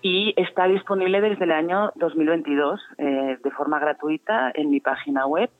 y 0.00 0.34
está 0.36 0.66
disponible 0.66 1.20
desde 1.20 1.44
el 1.44 1.52
año 1.52 1.90
2022 1.96 2.80
eh, 2.98 3.38
de 3.42 3.50
forma 3.50 3.78
gratuita 3.78 4.50
en 4.54 4.70
mi 4.70 4.80
página 4.80 5.26
web 5.26 5.50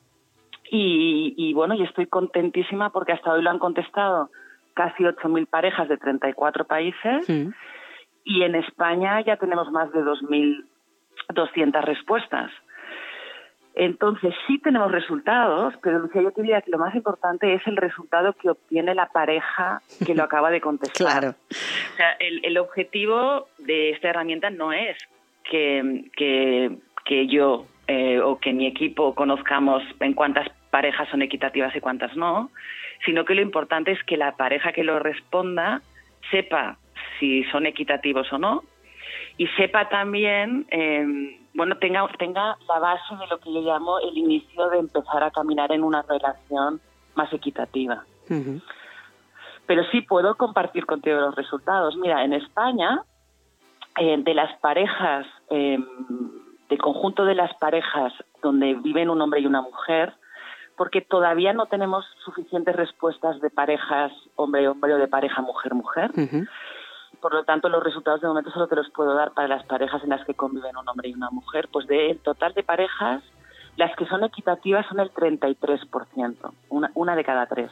y, 0.71 1.53
bueno, 1.55 1.75
y 1.75 1.83
estoy 1.83 2.07
contentísima 2.07 2.91
porque 2.91 3.13
hasta 3.13 3.33
hoy 3.33 3.43
lo 3.43 3.51
han 3.51 3.59
contestado 3.59 4.31
casi 4.75 5.05
8.000 5.05 5.47
parejas 5.47 5.89
de 5.89 5.97
34 5.97 6.67
países 6.67 7.29
y 8.25 8.43
en 8.43 8.55
España 8.57 9.21
ya 9.23 9.37
tenemos 9.37 9.71
más 9.71 9.91
de 9.93 10.01
2.200 10.01 11.83
respuestas. 11.83 12.51
Entonces 13.77 14.35
sí 14.47 14.59
tenemos 14.59 14.91
resultados, 14.91 15.75
pero 15.83 15.99
Lucía, 15.99 16.23
yo 16.23 16.31
te 16.33 16.41
diría 16.41 16.63
que 16.63 16.71
lo 16.71 16.79
más 16.79 16.95
importante 16.95 17.53
es 17.55 17.67
el 17.67 17.77
resultado 17.77 18.33
que 18.33 18.49
obtiene 18.49 18.95
la 18.95 19.07
pareja 19.07 19.83
que 20.05 20.15
lo 20.15 20.23
acaba 20.25 20.51
de 20.51 20.63
contestar. 20.63 21.21
claro. 21.21 21.35
O 21.93 21.97
sea, 21.97 22.13
el, 22.19 22.57
objetivo 22.57 23.49
de 23.59 23.91
esta 23.91 24.09
herramienta 24.09 24.49
no 24.49 24.73
es 24.73 24.97
que, 25.45 26.11
que, 26.17 26.79
que 27.05 27.27
yo 27.27 27.67
eh, 27.88 28.21
o 28.21 28.38
que 28.38 28.52
mi 28.52 28.66
equipo 28.66 29.14
conozcamos 29.14 29.83
en 30.00 30.14
cuántas 30.14 30.49
parejas 30.71 31.09
son 31.09 31.23
equitativas 31.23 31.75
y 31.76 31.81
cuántas 31.81 32.16
no, 32.16 32.50
sino 33.05 33.25
que 33.25 33.35
lo 33.35 33.43
importante 33.43 33.93
es 33.93 34.02
que 34.05 34.16
la 34.16 34.37
pareja 34.37 34.73
que 34.73 34.85
lo 34.85 34.99
responda 34.99 35.83
sepa 36.31 36.78
si 37.19 37.45
son 37.45 37.66
equitativos 37.66 38.33
o 38.33 38.38
no 38.38 38.62
y 39.38 39.47
sepa 39.49 39.88
también, 39.88 40.66
em, 40.71 41.38
bueno, 41.55 41.76
tenga, 41.76 42.07
tenga 42.19 42.57
la 42.69 42.78
base 42.78 43.16
de 43.16 43.26
lo 43.26 43.38
que 43.38 43.52
yo 43.52 43.61
llamo 43.61 43.99
el 44.00 44.16
inicio 44.16 44.69
de 44.71 44.78
empezar 44.78 45.23
a 45.23 45.31
caminar 45.31 45.73
en 45.73 45.85
una 45.85 46.02
relación 46.02 46.81
más 47.14 47.33
equitativa. 47.33 48.05
Pero 49.66 49.85
sí 49.90 50.00
puedo 50.02 50.37
compartir 50.37 50.87
contigo 50.87 51.21
los 51.21 51.35
resultados. 51.35 51.97
Mira, 51.97 52.25
en 52.25 52.33
España, 52.33 53.02
eh, 53.99 54.16
de 54.19 54.35
las 54.35 54.59
parejas, 54.61 55.26
eh, 55.50 55.78
del 56.69 56.79
conjunto 56.79 57.25
de 57.25 57.35
las 57.35 57.55
parejas 57.59 58.13
donde 58.43 58.75
viven 58.75 59.11
un 59.11 59.21
hombre 59.21 59.41
y 59.41 59.47
una 59.47 59.63
mujer, 59.63 60.15
porque 60.77 61.01
todavía 61.01 61.53
no 61.53 61.67
tenemos 61.67 62.05
suficientes 62.25 62.75
respuestas 62.77 63.41
de 63.41 63.51
parejas 63.51 64.13
hombre-hombre 64.37 64.95
o 64.95 64.99
de 64.99 65.09
pareja 65.09 65.43
mujer-mujer. 65.43 66.11
Por 67.21 67.33
lo 67.33 67.45
tanto, 67.45 67.69
los 67.69 67.83
resultados 67.83 68.21
de 68.21 68.29
momento 68.29 68.51
solo 68.51 68.69
te 68.69 68.77
los 68.77 68.91
puedo 68.91 69.15
dar 69.15 69.33
para 69.33 69.49
las 69.49 69.65
parejas 69.65 70.03
en 70.05 70.11
las 70.11 70.25
que 70.27 70.35
conviven 70.35 70.77
un 70.77 70.89
hombre 70.89 71.09
y 71.09 71.15
una 71.15 71.31
mujer. 71.31 71.69
Pues 71.73 71.87
del 71.87 72.19
total 72.19 72.53
de 72.53 72.63
parejas, 72.63 73.23
las 73.77 73.95
que 73.97 74.07
son 74.07 74.25
equitativas 74.25 74.87
son 74.87 75.01
el 75.01 75.13
33%, 75.13 76.53
una, 76.69 76.91
una 76.95 77.17
de 77.17 77.25
cada 77.25 77.47
tres. 77.47 77.71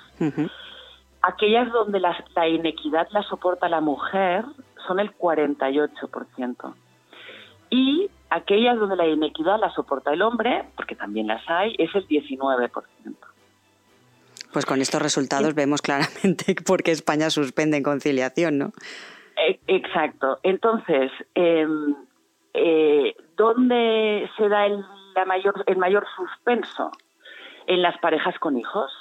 Aquellas 1.22 1.70
donde 1.72 2.00
la 2.00 2.16
inequidad 2.48 3.08
la 3.10 3.22
soporta 3.22 3.68
la 3.68 3.80
mujer 3.80 4.44
son 4.86 5.00
el 5.00 5.16
48%. 5.16 6.74
Y 7.70 8.10
aquellas 8.34 8.78
donde 8.78 8.96
la 8.96 9.06
inequidad 9.06 9.58
la 9.60 9.70
soporta 9.70 10.12
el 10.12 10.22
hombre, 10.22 10.64
porque 10.76 10.96
también 10.96 11.28
las 11.28 11.42
hay, 11.48 11.74
es 11.78 11.94
el 11.94 12.06
19%. 12.08 12.70
Pues 14.52 14.66
con 14.66 14.80
estos 14.80 15.02
resultados 15.02 15.54
vemos 15.54 15.82
claramente 15.82 16.54
por 16.66 16.82
qué 16.82 16.90
España 16.90 17.30
suspende 17.30 17.76
en 17.76 17.82
conciliación, 17.82 18.58
¿no? 18.58 18.72
E, 19.36 19.60
exacto. 19.66 20.38
Entonces, 20.42 21.10
em, 21.34 21.94
eh, 22.54 23.16
¿dónde 23.36 24.28
se 24.36 24.48
da 24.48 24.66
el, 24.66 24.84
la 25.14 25.24
mayor, 25.24 25.64
el 25.66 25.76
mayor 25.76 26.06
suspenso? 26.16 26.90
En 27.66 27.82
las 27.82 27.98
parejas 27.98 28.38
con 28.38 28.58
hijos. 28.58 28.92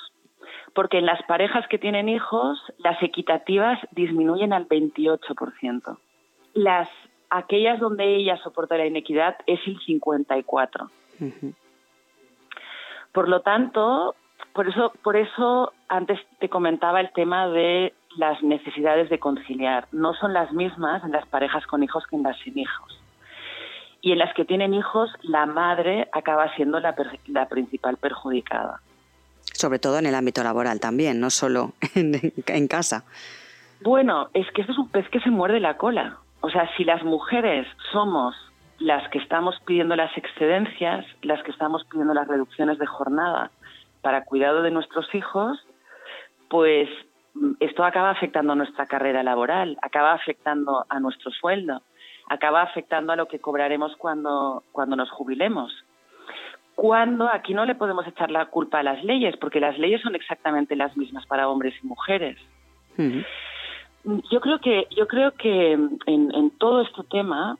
Porque 0.74 0.98
en 0.98 1.06
las 1.06 1.22
parejas 1.24 1.68
que 1.68 1.78
tienen 1.78 2.10
hijos, 2.10 2.60
las 2.80 3.02
equitativas 3.04 3.80
disminuyen 3.92 4.54
al 4.54 4.68
28%. 4.68 5.98
Las 6.56 6.90
aquellas 7.34 7.80
donde 7.80 8.16
ella 8.16 8.38
soporta 8.44 8.78
la 8.78 8.86
inequidad 8.86 9.38
es 9.48 9.60
el 9.66 9.80
54. 9.80 10.90
Por 13.12 13.28
lo 13.28 13.42
tanto, 13.42 14.16
por 14.54 14.68
eso, 14.70 14.94
por 15.04 15.16
eso 15.16 15.74
antes 15.88 16.20
te 16.40 16.50
comentaba 16.50 17.02
el 17.02 17.12
tema 17.12 17.48
de 17.48 17.94
las 18.18 18.42
necesidades 18.44 19.10
de 19.10 19.20
conciliar. 19.20 19.88
No 19.92 20.13
son 20.13 20.34
las 20.34 20.54
mismas 20.54 21.04
en 21.04 21.12
las 21.12 21.25
parejas 21.28 21.66
con 21.66 21.82
hijos 21.84 22.06
que 22.08 22.16
en 22.16 22.24
las 22.24 22.38
sin 22.40 22.58
hijos. 22.58 23.00
Y 24.02 24.12
en 24.12 24.20
las 24.20 24.34
que 24.36 24.46
tienen 24.46 24.74
hijos, 24.74 25.10
la 25.24 25.46
madre 25.46 26.10
acaba 26.12 26.54
siendo 26.56 26.80
la, 26.80 26.94
la 27.28 27.48
principal 27.48 27.98
perjudicada. 27.98 28.82
Sobre 29.54 29.80
todo 29.80 29.98
en 29.98 30.06
el 30.06 30.16
ámbito 30.16 30.44
laboral 30.44 30.80
también, 30.80 31.20
no 31.20 31.30
solo 31.30 31.72
en, 31.96 32.34
en 32.46 32.68
casa. 32.68 33.06
Bueno, 33.82 34.30
es 34.34 34.46
que 34.52 34.62
esto 34.62 34.74
es 34.74 34.80
un 34.80 34.90
pez 34.90 35.10
que 35.10 35.20
se 35.20 35.32
muerde 35.32 35.60
la 35.60 35.78
cola. 35.78 36.20
O 36.46 36.50
sea, 36.50 36.70
si 36.76 36.84
las 36.84 37.02
mujeres 37.04 37.66
somos 37.94 38.36
las 38.78 39.10
que 39.12 39.18
estamos 39.18 39.56
pidiendo 39.66 39.96
las 39.96 40.16
excedencias, 40.18 41.06
las 41.22 41.42
que 41.42 41.52
estamos 41.52 41.86
pidiendo 41.86 42.14
las 42.14 42.28
reducciones 42.28 42.78
de 42.80 42.86
jornada 42.86 43.50
para 44.02 44.26
cuidado 44.26 44.62
de 44.62 44.70
nuestros 44.70 45.08
hijos, 45.16 45.58
pues 46.50 46.90
mm, 47.34 47.54
esto 47.62 47.86
acaba 47.86 48.10
afectando 48.10 48.52
a 48.52 48.56
nuestra 48.58 48.88
carrera 48.88 49.24
laboral, 49.24 49.78
acaba 49.82 50.12
afectando 50.12 50.86
a 50.90 51.00
nuestro 51.00 51.32
sueldo, 51.32 51.82
acaba 52.28 52.62
afectando 52.62 53.14
a 53.14 53.16
lo 53.16 53.30
que 53.30 53.40
cobraremos 53.40 53.96
cuando, 53.96 54.64
cuando 54.74 54.98
nos 54.98 55.10
jubilemos. 55.12 55.72
Cuando 56.76 57.30
aquí 57.32 57.54
no 57.54 57.64
le 57.64 57.76
podemos 57.76 58.06
echar 58.06 58.32
la 58.32 58.48
culpa 58.48 58.80
a 58.80 58.84
las 58.84 59.02
leyes, 59.06 59.38
porque 59.38 59.62
las 59.62 59.80
leyes 59.80 60.02
son 60.02 60.14
exactamente 60.14 60.76
las 60.76 60.98
mismas 60.98 61.26
para 61.26 61.48
hombres 61.48 61.74
y 61.82 61.88
mujeres. 61.88 62.38
Yo 64.03 64.41
creo 64.41 64.60
que, 64.60 64.88
yo 64.91 65.07
creo 65.07 65.31
que 65.31 65.72
en, 65.72 66.51
todo 66.57 66.81
este 66.81 67.03
tema 67.10 67.57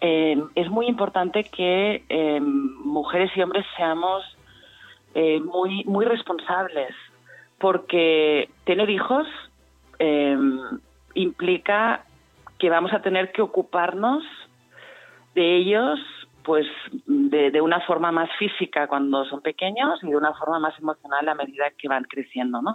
eh, 0.00 0.40
es 0.54 0.70
muy 0.70 0.86
importante 0.86 1.44
que 1.44 2.04
eh, 2.08 2.40
mujeres 2.40 3.32
y 3.34 3.42
hombres 3.42 3.66
seamos 3.76 4.22
eh, 5.14 5.40
muy, 5.40 5.82
muy 5.84 6.04
responsables, 6.04 6.94
porque 7.58 8.48
tener 8.64 8.88
hijos 8.90 9.26
implica 11.12 12.06
que 12.58 12.70
vamos 12.70 12.90
a 12.94 13.02
tener 13.02 13.32
que 13.32 13.42
ocuparnos 13.42 14.24
de 15.34 15.56
ellos 15.56 16.00
pues 16.42 16.66
de, 17.04 17.50
de, 17.50 17.60
una 17.60 17.80
forma 17.82 18.10
más 18.10 18.30
física 18.38 18.86
cuando 18.86 19.26
son 19.26 19.42
pequeños 19.42 20.02
y 20.02 20.08
de 20.08 20.16
una 20.16 20.32
forma 20.32 20.58
más 20.58 20.78
emocional 20.78 21.28
a 21.28 21.34
medida 21.34 21.70
que 21.76 21.86
van 21.86 22.04
creciendo, 22.04 22.62
¿no? 22.62 22.72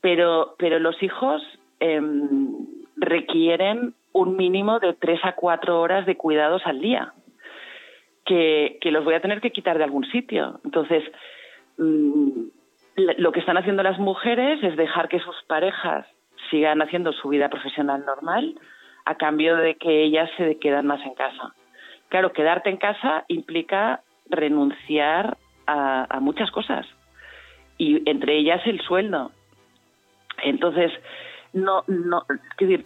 Pero, 0.00 0.54
pero 0.56 0.78
los 0.78 1.02
hijos 1.02 1.42
Em, 1.80 2.66
requieren 2.96 3.94
un 4.12 4.36
mínimo 4.36 4.80
de 4.80 4.94
tres 4.94 5.20
a 5.24 5.32
cuatro 5.32 5.80
horas 5.80 6.06
de 6.06 6.16
cuidados 6.16 6.62
al 6.64 6.80
día, 6.80 7.12
que, 8.24 8.78
los 8.84 9.04
voy 9.04 9.14
a 9.14 9.20
tener 9.20 9.40
que 9.40 9.52
quitar 9.52 9.76
de 9.76 9.84
algún 9.84 10.06
sitio. 10.06 10.58
Entonces, 10.64 11.04
mm, 11.76 12.30
lo 13.18 13.32
que 13.32 13.40
están 13.40 13.58
haciendo 13.58 13.82
las 13.82 13.98
mujeres 13.98 14.62
es 14.62 14.76
dejar 14.76 15.08
que 15.08 15.20
sus 15.20 15.36
parejas 15.46 16.06
sigan 16.50 16.80
haciendo 16.80 17.12
su 17.12 17.28
vida 17.28 17.50
profesional 17.50 18.04
normal 18.06 18.58
a 19.04 19.16
cambio 19.16 19.56
de 19.56 19.74
que 19.74 20.04
ellas 20.04 20.30
se 20.38 20.58
quedan 20.58 20.86
más 20.86 21.04
en 21.04 21.14
casa. 21.14 21.54
Claro, 22.08 22.32
quedarte 22.32 22.70
en 22.70 22.78
casa 22.78 23.24
implica 23.28 24.00
renunciar 24.30 25.36
a, 25.66 26.06
a 26.08 26.20
muchas 26.20 26.50
cosas 26.50 26.86
y 27.76 28.08
entre 28.08 28.38
ellas 28.38 28.62
el 28.64 28.80
sueldo. 28.80 29.30
Entonces, 30.42 30.90
no, 31.56 31.84
no, 31.88 32.24
decir, 32.58 32.84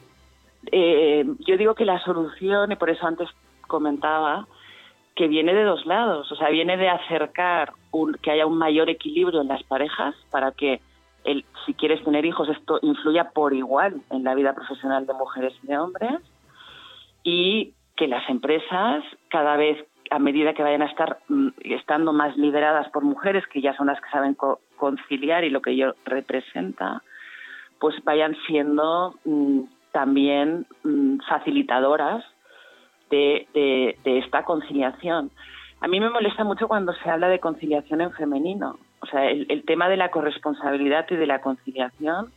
eh, 0.73 1.25
yo 1.41 1.57
digo 1.57 1.75
que 1.75 1.85
la 1.85 2.03
solución, 2.05 2.73
y 2.73 2.77
por 2.77 2.91
eso 2.91 3.07
antes 3.07 3.29
comentaba, 3.67 4.47
que 5.17 5.29
viene 5.29 5.53
de 5.55 5.65
dos 5.65 5.85
lados, 5.87 6.31
o 6.33 6.37
sea, 6.37 6.49
viene 6.49 6.77
de 6.77 6.89
acercar 6.89 7.73
un, 7.91 8.15
que 8.15 8.31
haya 8.31 8.47
un 8.47 8.57
mayor 8.57 8.89
equilibrio 8.89 9.43
en 9.43 9.49
las 9.49 9.63
parejas 9.65 10.15
para 10.31 10.53
que 10.53 10.81
el, 11.25 11.45
si 11.67 11.75
quieres 11.75 12.03
tener 12.05 12.25
hijos 12.25 12.49
esto 12.49 12.79
influya 12.83 13.31
por 13.31 13.53
igual 13.53 14.01
en 14.11 14.25
la 14.25 14.35
vida 14.35 14.55
profesional 14.55 15.07
de 15.07 15.13
mujeres 15.13 15.53
y 15.63 15.67
de 15.67 15.79
hombres 15.79 16.21
y 17.23 17.75
que 17.97 18.09
las 18.09 18.27
empresas 18.31 19.05
cada 19.29 19.57
vez 19.57 19.85
a 20.11 20.19
medida 20.19 20.55
que 20.55 20.63
vayan 20.63 20.83
a 20.83 20.87
estar 20.87 21.19
mm, 21.29 21.49
estando 21.65 22.13
más 22.13 22.37
lideradas 22.37 22.89
por 22.91 23.05
mujeres 23.05 23.45
que 23.49 23.61
ya 23.61 23.77
son 23.77 23.89
las 23.89 24.01
que 24.01 24.09
saben 24.11 24.37
conciliar 24.77 25.45
y 25.45 25.51
lo 25.51 25.61
que 25.61 25.73
ello 25.73 25.95
representa, 26.07 27.03
pues 27.81 27.97
vayan 28.05 28.37
siendo 28.47 29.15
mm, 29.25 29.61
también 29.91 30.67
mm, 30.85 31.19
facilitadoras 31.29 32.25
de, 33.11 33.97
esta 34.05 34.45
conciliación. 34.45 35.33
A 35.81 35.89
mí 35.89 35.99
me 35.99 36.11
molesta 36.11 36.45
mucho 36.45 36.69
cuando 36.69 36.93
se 36.93 37.11
habla 37.11 37.29
de 37.29 37.41
conciliación 37.41 38.01
en 38.03 38.13
femenino. 38.13 38.79
O 39.01 39.07
sea, 39.07 39.29
el, 39.29 39.65
tema 39.65 39.89
de 39.89 39.97
la 39.97 40.11
corresponsabilidad 40.11 41.07
y 41.11 41.17
de 41.17 41.27
la 41.27 41.41
conciliación 41.41 42.31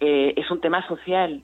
eh, 0.00 0.34
es 0.36 0.50
un 0.50 0.60
tema 0.60 0.86
social 0.88 1.42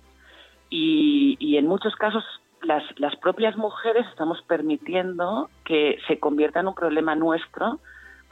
y, 0.68 1.36
y 1.38 1.56
en 1.56 1.66
muchos 1.66 1.94
casos 1.94 2.24
las, 2.62 2.82
las 2.98 3.14
propias 3.16 3.56
mujeres 3.56 4.06
estamos 4.10 4.42
permitiendo 4.42 5.48
que 5.64 5.98
se 6.08 6.18
convierta 6.18 6.60
en 6.60 6.68
un 6.68 6.74
problema 6.74 7.14
nuestro 7.14 7.78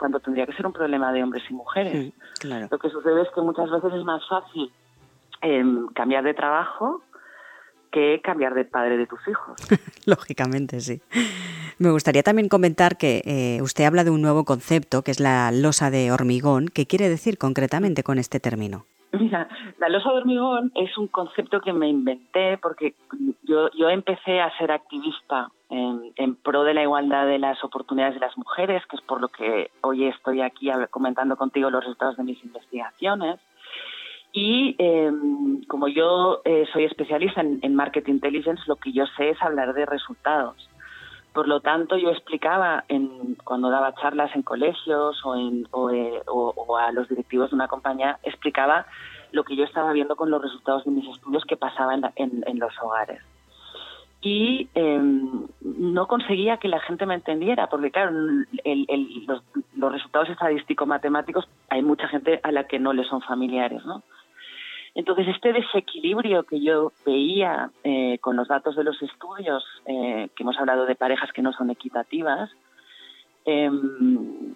cuando 0.03 0.19
tendría 0.19 0.45
que 0.45 0.51
ser 0.51 0.65
un 0.65 0.73
problema 0.73 1.13
de 1.13 1.23
hombres 1.23 1.43
y 1.49 1.53
mujeres. 1.53 2.11
Lo 2.43 2.77
que 2.77 2.89
sucede 2.89 3.21
es 3.21 3.29
que 3.33 3.39
muchas 3.39 3.71
veces 3.71 3.93
es 3.93 4.03
más 4.03 4.21
fácil 4.27 4.69
em, 5.41 5.87
cambiar 5.95 6.25
de 6.25 6.33
trabajo 6.33 7.01
que 7.89 8.19
cambiar 8.21 8.53
de 8.53 8.65
padre 8.65 8.97
de 8.97 9.07
tus 9.07 9.25
hijos. 9.29 9.55
Lógicamente, 10.05 10.81
sí. 10.81 11.01
Me 11.79 11.89
gustaría 11.89 12.21
también 12.21 12.49
comentar 12.49 12.97
que 12.97 13.21
eh, 13.23 13.61
usted 13.61 13.85
habla 13.85 14.03
de 14.03 14.09
un 14.09 14.21
nuevo 14.21 14.43
concepto, 14.43 15.03
que 15.03 15.11
es 15.11 15.21
la 15.21 15.49
losa 15.53 15.89
de 15.89 16.11
hormigón. 16.11 16.67
¿Qué 16.67 16.85
quiere 16.85 17.07
decir 17.07 17.37
concretamente 17.37 18.03
con 18.03 18.19
este 18.19 18.41
término? 18.41 18.85
Mira, 19.13 19.47
la 19.77 19.89
losa 19.89 20.09
de 20.09 20.17
hormigón 20.17 20.71
es 20.73 20.97
un 20.97 21.07
concepto 21.07 21.61
que 21.61 21.71
me 21.71 21.87
inventé 21.87 22.57
porque 22.57 22.95
yo, 23.43 23.69
yo 23.77 23.89
empecé 23.89 24.41
a 24.41 24.55
ser 24.57 24.71
activista 24.71 25.51
en, 25.69 26.35
pro 26.35 26.63
de 26.63 26.73
la 26.73 26.81
igualdad 26.81 27.27
de 27.27 27.37
las 27.37 27.63
oportunidades 27.63 28.15
de 28.15 28.21
las 28.21 28.35
mujeres, 28.37 28.83
que 28.87 28.95
es 28.95 29.01
por 29.03 29.21
lo 29.21 29.27
que 29.27 29.69
hoy 29.81 30.05
estoy 30.05 30.41
aquí 30.41 30.71
comentando 30.89 31.37
contigo 31.37 31.69
los 31.69 31.81
resultados 31.81 32.17
de 32.17 32.23
mis 32.23 32.43
investigaciones. 32.43 33.39
Y 34.31 34.75
em, 34.79 35.63
como 35.65 35.87
yo 35.87 36.41
eh, 36.43 36.65
soy 36.73 36.85
especialista 36.85 37.41
en, 37.41 37.59
en 37.61 37.75
marketing 37.75 38.13
intelligence, 38.13 38.63
lo 38.65 38.77
que 38.77 38.91
yo 38.91 39.05
sé 39.15 39.29
es 39.29 39.41
hablar 39.43 39.75
de 39.75 39.85
resultados. 39.85 40.69
Por 41.33 41.47
lo 41.47 41.61
tanto, 41.61 41.97
yo 41.97 42.11
explicaba 42.11 42.83
en, 42.89 43.35
cuando 43.43 43.71
daba 43.71 43.95
charlas 43.95 44.35
en 44.35 44.43
colegios 44.43 45.17
eh, 45.35 46.21
o, 46.27 46.77
a 46.77 46.91
los 46.91 47.09
directivos 47.09 47.49
de 47.49 47.55
una 47.55 47.67
compañía, 47.67 48.19
explicaba 48.21 48.85
lo 49.31 49.43
que 49.43 49.55
yo 49.55 49.63
estaba 49.63 49.91
viendo 49.93 50.15
con 50.15 50.29
los 50.29 50.41
resultados 50.41 50.85
de 50.85 50.91
mis 50.91 51.09
estudios 51.09 51.43
que 51.45 51.57
pasaba 51.57 51.95
en, 51.95 52.59
los 52.59 52.73
hogares. 52.79 53.19
Y 54.21 54.69
em, 54.75 55.47
no 55.61 56.07
conseguía 56.07 56.57
que 56.57 56.67
la 56.67 56.79
gente 56.81 57.07
me 57.07 57.15
entendiera, 57.15 57.67
porque 57.67 57.89
claro, 57.89 58.11
los, 58.11 59.43
los 59.75 59.91
resultados 59.91 60.29
estadístico-matemáticos 60.29 61.49
hay 61.69 61.81
mucha 61.81 62.07
gente 62.07 62.39
a 62.43 62.51
la 62.51 62.65
que 62.65 62.77
no 62.77 62.93
le 62.93 63.03
son 63.05 63.21
familiares, 63.21 63.83
¿no? 63.85 64.03
Entonces, 64.95 65.27
este 65.27 65.53
desequilibrio 65.53 66.43
que 66.43 66.61
yo 66.61 66.91
veía 67.05 67.71
eh, 67.83 68.19
con 68.19 68.35
los 68.35 68.47
datos 68.47 68.75
de 68.75 68.83
los 68.83 69.01
estudios, 69.01 69.63
eh, 69.85 70.29
que 70.35 70.43
hemos 70.43 70.57
hablado 70.57 70.85
de 70.85 70.95
parejas 70.95 71.31
que 71.31 71.41
no 71.41 71.51
son 71.51 71.71
equitativas, 71.71 72.51
em, 73.45 74.55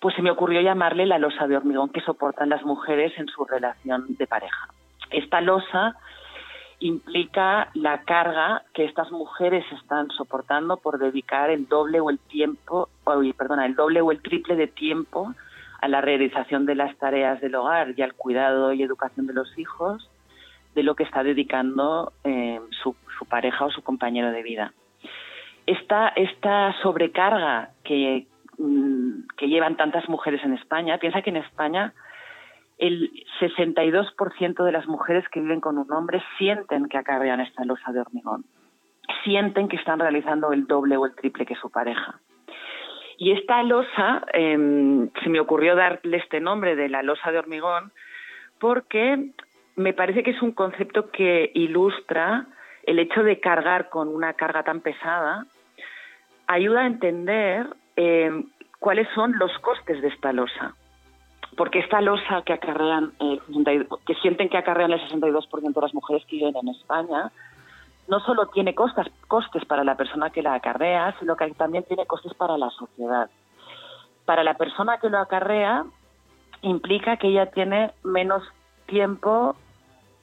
pues 0.00 0.14
se 0.14 0.22
me 0.22 0.30
ocurrió 0.30 0.60
llamarle 0.60 1.06
la 1.06 1.18
losa 1.18 1.46
de 1.46 1.56
hormigón 1.56 1.88
que 1.88 2.02
soportan 2.02 2.50
las 2.50 2.62
mujeres 2.62 3.12
en 3.18 3.26
su 3.26 3.44
relación 3.44 4.04
de 4.16 4.26
pareja. 4.26 4.68
Esta 5.10 5.40
losa 5.40 5.96
implica 6.80 7.70
la 7.74 8.02
carga 8.02 8.62
que 8.72 8.84
estas 8.84 9.10
mujeres 9.10 9.64
están 9.72 10.10
soportando 10.10 10.76
por 10.76 10.98
dedicar 10.98 11.50
el 11.50 11.66
doble 11.66 12.00
o 12.00 12.10
el 12.10 12.18
tiempo, 12.18 12.88
perdona, 13.36 13.66
el 13.66 13.74
doble 13.74 14.00
o 14.00 14.12
el 14.12 14.22
triple 14.22 14.54
de 14.54 14.68
tiempo 14.68 15.34
a 15.80 15.88
la 15.88 16.00
realización 16.00 16.66
de 16.66 16.74
las 16.74 16.96
tareas 16.98 17.40
del 17.40 17.54
hogar 17.54 17.94
y 17.96 18.02
al 18.02 18.14
cuidado 18.14 18.72
y 18.72 18.82
educación 18.82 19.26
de 19.26 19.34
los 19.34 19.56
hijos 19.58 20.10
de 20.74 20.82
lo 20.82 20.94
que 20.94 21.04
está 21.04 21.22
dedicando 21.22 22.12
eh, 22.24 22.60
su, 22.82 22.94
pareja 23.28 23.64
o 23.64 23.70
su 23.70 23.82
compañero 23.82 24.30
de 24.30 24.42
vida. 24.42 24.72
Esta, 25.66 26.08
esta 26.08 26.74
sobrecarga 26.82 27.70
que, 27.84 28.26
mm, 28.58 29.26
que 29.36 29.48
llevan 29.48 29.76
tantas 29.76 30.08
mujeres 30.08 30.42
en 30.44 30.54
España, 30.54 30.98
piensa 30.98 31.22
que 31.22 31.30
en 31.30 31.36
España 31.36 31.92
el 32.78 33.10
62% 33.40 34.64
de 34.64 34.72
las 34.72 34.86
mujeres 34.86 35.28
que 35.30 35.40
viven 35.40 35.60
con 35.60 35.78
un 35.78 35.92
hombre 35.92 36.22
sienten 36.38 36.88
que 36.88 36.96
acarrean 36.96 37.40
esta 37.40 37.64
losa 37.64 37.92
de 37.92 38.00
hormigón, 38.00 38.44
sienten 39.24 39.68
que 39.68 39.76
están 39.76 39.98
realizando 39.98 40.52
el 40.52 40.66
doble 40.66 40.96
o 40.96 41.06
el 41.06 41.14
triple 41.14 41.44
que 41.44 41.56
su 41.56 41.70
pareja. 41.70 42.20
Y 43.18 43.32
esta 43.32 43.64
losa, 43.64 44.24
em, 44.32 45.10
se 45.22 45.28
me 45.28 45.40
ocurrió 45.40 45.74
darle 45.74 46.18
este 46.18 46.40
nombre 46.40 46.76
de 46.76 46.88
la 46.88 47.02
losa 47.02 47.32
de 47.32 47.38
hormigón, 47.40 47.90
porque 48.60 49.32
me 49.74 49.92
parece 49.92 50.22
que 50.22 50.30
es 50.30 50.40
un 50.40 50.52
concepto 50.52 51.10
que 51.10 51.50
ilustra 51.52 52.46
el 52.84 53.00
hecho 53.00 53.24
de 53.24 53.40
cargar 53.40 53.88
con 53.90 54.06
una 54.06 54.34
carga 54.34 54.62
tan 54.62 54.80
pesada, 54.80 55.46
ayuda 56.46 56.82
a 56.82 56.86
entender 56.86 57.66
em, 57.96 58.44
cuáles 58.78 59.08
son 59.16 59.36
los 59.36 59.50
costes 59.58 60.00
de 60.00 60.08
esta 60.08 60.32
losa. 60.32 60.74
Porque 61.56 61.80
esta 61.80 62.00
losa 62.00 62.42
que 62.46 62.52
acarrean, 62.52 63.12
que 64.06 64.14
sienten 64.22 64.48
que 64.48 64.58
acarrean 64.58 64.92
el 64.92 65.00
62% 65.00 65.74
de 65.74 65.80
las 65.80 65.94
mujeres 65.94 66.24
que 66.26 66.36
viven 66.36 66.54
en 66.56 66.68
España, 66.68 67.32
no 68.08 68.20
solo 68.20 68.46
tiene 68.46 68.74
costas, 68.74 69.06
costes 69.28 69.64
para 69.66 69.84
la 69.84 69.94
persona 69.94 70.30
que 70.30 70.42
la 70.42 70.54
acarrea, 70.54 71.14
sino 71.20 71.36
que 71.36 71.48
también 71.52 71.84
tiene 71.84 72.06
costes 72.06 72.34
para 72.34 72.56
la 72.56 72.70
sociedad. 72.70 73.30
Para 74.24 74.42
la 74.42 74.54
persona 74.54 74.98
que 74.98 75.10
lo 75.10 75.18
acarrea, 75.18 75.84
implica 76.62 77.18
que 77.18 77.28
ella 77.28 77.50
tiene 77.50 77.92
menos 78.02 78.42
tiempo 78.86 79.56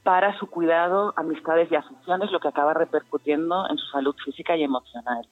para 0.04 0.38
su 0.38 0.48
cuidado, 0.48 1.14
amistades 1.16 1.72
y 1.72 1.76
aficiones, 1.76 2.32
lo 2.32 2.40
que 2.40 2.48
acaba 2.48 2.74
repercutiendo 2.74 3.70
en 3.70 3.78
su 3.78 3.86
salud 3.88 4.16
física 4.24 4.56
y 4.58 4.64
emocional. 4.64 5.28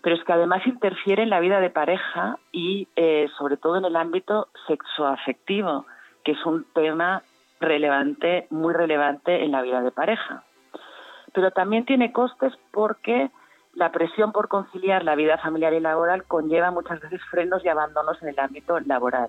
Pero 0.00 0.14
es 0.14 0.22
que 0.24 0.32
además 0.32 0.64
interfiere 0.64 1.24
en 1.24 1.30
la 1.30 1.40
vida 1.40 1.60
de 1.60 1.70
pareja 1.70 2.38
y 2.52 2.86
eh, 2.94 3.28
sobre 3.36 3.56
todo 3.56 3.76
en 3.78 3.84
el 3.84 3.96
ámbito 3.96 4.46
sexoafectivo, 4.68 5.86
que 6.24 6.32
es 6.32 6.46
un 6.46 6.64
tema 6.72 7.22
relevante, 7.60 8.46
muy 8.50 8.74
relevante 8.74 9.44
en 9.44 9.50
la 9.50 9.62
vida 9.62 9.82
de 9.82 9.90
pareja 9.90 10.44
pero 11.32 11.50
también 11.50 11.84
tiene 11.84 12.12
costes 12.12 12.52
porque 12.72 13.30
la 13.74 13.92
presión 13.92 14.32
por 14.32 14.48
conciliar 14.48 15.04
la 15.04 15.14
vida 15.14 15.38
familiar 15.38 15.72
y 15.72 15.80
laboral 15.80 16.24
conlleva 16.24 16.70
muchas 16.70 17.00
veces 17.00 17.20
frenos 17.30 17.64
y 17.64 17.68
abandonos 17.68 18.20
en 18.22 18.28
el 18.28 18.38
ámbito 18.38 18.78
laboral, 18.80 19.28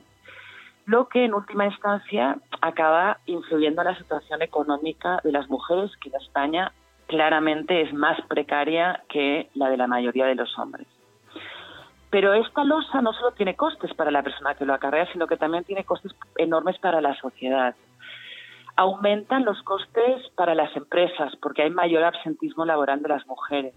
lo 0.86 1.08
que 1.08 1.26
en 1.26 1.34
última 1.34 1.66
instancia 1.66 2.38
acaba 2.62 3.20
influyendo 3.26 3.82
en 3.82 3.90
la 3.90 3.98
situación 3.98 4.42
económica 4.42 5.20
de 5.24 5.32
las 5.32 5.48
mujeres, 5.50 5.92
que 5.98 6.10
en 6.10 6.16
España 6.16 6.72
claramente 7.08 7.82
es 7.82 7.94
más 7.94 8.20
precaria 8.28 9.04
que 9.10 9.50
la 9.54 9.70
de 9.70 9.78
la 9.78 9.88
mayoría 9.88 10.26
de 10.26 10.36
los 10.36 10.58
hombres. 10.58 10.88
Pero 12.10 12.34
esta 12.34 12.64
losa 12.64 13.02
no 13.02 13.14
solo 13.14 13.32
tiene 13.34 13.56
costes 13.56 13.94
para 13.94 14.10
la 14.10 14.24
persona 14.24 14.56
que 14.56 14.66
lo 14.66 14.74
acarrea, 14.74 15.12
sino 15.12 15.28
que 15.28 15.38
también 15.38 15.64
tiene 15.64 15.84
costes 15.84 16.12
enormes 16.38 16.80
para 16.80 17.02
la 17.02 17.16
sociedad 17.16 17.76
aumentan 18.80 19.44
los 19.44 19.62
costes 19.64 20.30
para 20.38 20.56
las 20.56 20.74
empresas 20.74 21.36
porque 21.42 21.64
hay 21.64 21.70
mayor 21.70 22.06
absentismo 22.06 22.64
laboral 22.64 23.02
de 23.02 23.10
las 23.10 23.28
mujeres. 23.28 23.74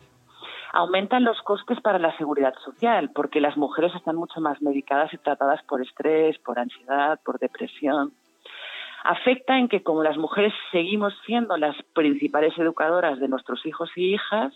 Aumentan 0.73 1.25
los 1.25 1.43
costes 1.43 1.81
para 1.81 1.99
la 1.99 2.17
seguridad 2.19 2.55
social 2.65 3.11
porque 3.12 3.41
las 3.41 3.57
mujeres 3.57 3.93
están 3.97 4.15
mucho 4.15 4.41
más 4.41 4.62
medicadas 4.62 5.12
y 5.12 5.19
tratadas 5.19 5.61
por 5.65 5.83
estrés, 5.83 6.38
por 6.38 6.61
ansiedad, 6.61 7.19
por 7.25 7.41
depresión. 7.41 8.12
Afecta 9.03 9.59
en 9.59 9.67
que 9.67 9.83
como 9.83 10.05
las 10.05 10.17
mujeres 10.17 10.55
seguimos 10.71 11.12
siendo 11.27 11.57
las 11.57 11.75
principales 11.95 12.57
educadoras 12.57 13.19
de 13.19 13.27
nuestros 13.27 13.67
hijos 13.67 13.91
y 13.97 14.15
hijas, 14.15 14.55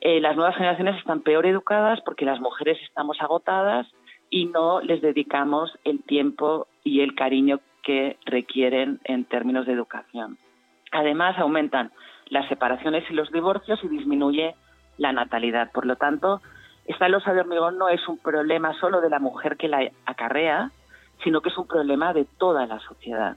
eh, 0.00 0.20
las 0.20 0.34
nuevas 0.34 0.56
generaciones 0.56 0.96
están 0.96 1.20
peor 1.20 1.46
educadas 1.46 2.00
porque 2.04 2.24
las 2.24 2.40
mujeres 2.40 2.78
estamos 2.82 3.20
agotadas 3.20 3.86
y 4.28 4.46
no 4.46 4.80
les 4.80 5.00
dedicamos 5.02 5.70
el 5.84 6.02
tiempo 6.02 6.66
y 6.82 7.02
el 7.02 7.14
cariño 7.14 7.60
que 7.86 8.18
requieren 8.26 8.98
en 9.04 9.24
términos 9.24 9.64
de 9.64 9.72
educación. 9.72 10.38
Además, 10.90 11.38
aumentan 11.38 11.92
las 12.28 12.48
separaciones 12.48 13.08
y 13.08 13.14
los 13.14 13.30
divorcios 13.30 13.78
y 13.84 13.88
disminuye 13.88 14.56
la 14.98 15.12
natalidad. 15.12 15.70
Por 15.70 15.86
lo 15.86 15.94
tanto, 15.94 16.42
esta 16.86 17.08
losa 17.08 17.32
de 17.32 17.40
hormigón 17.40 17.78
no 17.78 17.88
es 17.88 18.06
un 18.08 18.18
problema 18.18 18.74
solo 18.80 19.00
de 19.00 19.08
la 19.08 19.20
mujer 19.20 19.56
que 19.56 19.68
la 19.68 19.88
acarrea, 20.04 20.72
sino 21.22 21.40
que 21.42 21.50
es 21.50 21.56
un 21.56 21.68
problema 21.68 22.12
de 22.12 22.26
toda 22.38 22.66
la 22.66 22.80
sociedad. 22.80 23.36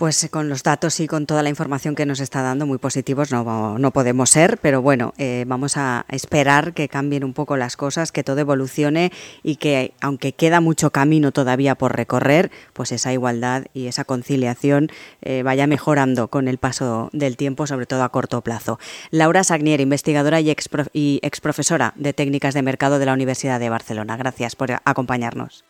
Pues 0.00 0.30
con 0.32 0.48
los 0.48 0.62
datos 0.62 0.98
y 1.00 1.06
con 1.06 1.26
toda 1.26 1.42
la 1.42 1.50
información 1.50 1.94
que 1.94 2.06
nos 2.06 2.20
está 2.20 2.40
dando, 2.40 2.64
muy 2.64 2.78
positivos 2.78 3.30
no, 3.32 3.76
no 3.78 3.90
podemos 3.90 4.30
ser, 4.30 4.56
pero 4.56 4.80
bueno, 4.80 5.12
eh, 5.18 5.44
vamos 5.46 5.76
a 5.76 6.06
esperar 6.08 6.72
que 6.72 6.88
cambien 6.88 7.22
un 7.22 7.34
poco 7.34 7.58
las 7.58 7.76
cosas, 7.76 8.10
que 8.10 8.24
todo 8.24 8.38
evolucione 8.38 9.12
y 9.42 9.56
que, 9.56 9.92
aunque 10.00 10.32
queda 10.32 10.62
mucho 10.62 10.90
camino 10.90 11.32
todavía 11.32 11.74
por 11.74 11.94
recorrer, 11.94 12.50
pues 12.72 12.92
esa 12.92 13.12
igualdad 13.12 13.66
y 13.74 13.88
esa 13.88 14.06
conciliación 14.06 14.88
eh, 15.20 15.42
vaya 15.42 15.66
mejorando 15.66 16.28
con 16.28 16.48
el 16.48 16.56
paso 16.56 17.10
del 17.12 17.36
tiempo, 17.36 17.66
sobre 17.66 17.84
todo 17.84 18.02
a 18.02 18.08
corto 18.08 18.40
plazo. 18.40 18.78
Laura 19.10 19.44
Sagnier, 19.44 19.82
investigadora 19.82 20.40
y 20.40 20.48
ex 20.48 21.40
profesora 21.42 21.92
de 21.96 22.14
técnicas 22.14 22.54
de 22.54 22.62
mercado 22.62 22.98
de 22.98 23.04
la 23.04 23.12
Universidad 23.12 23.60
de 23.60 23.68
Barcelona. 23.68 24.16
Gracias 24.16 24.56
por 24.56 24.70
acompañarnos. 24.82 25.62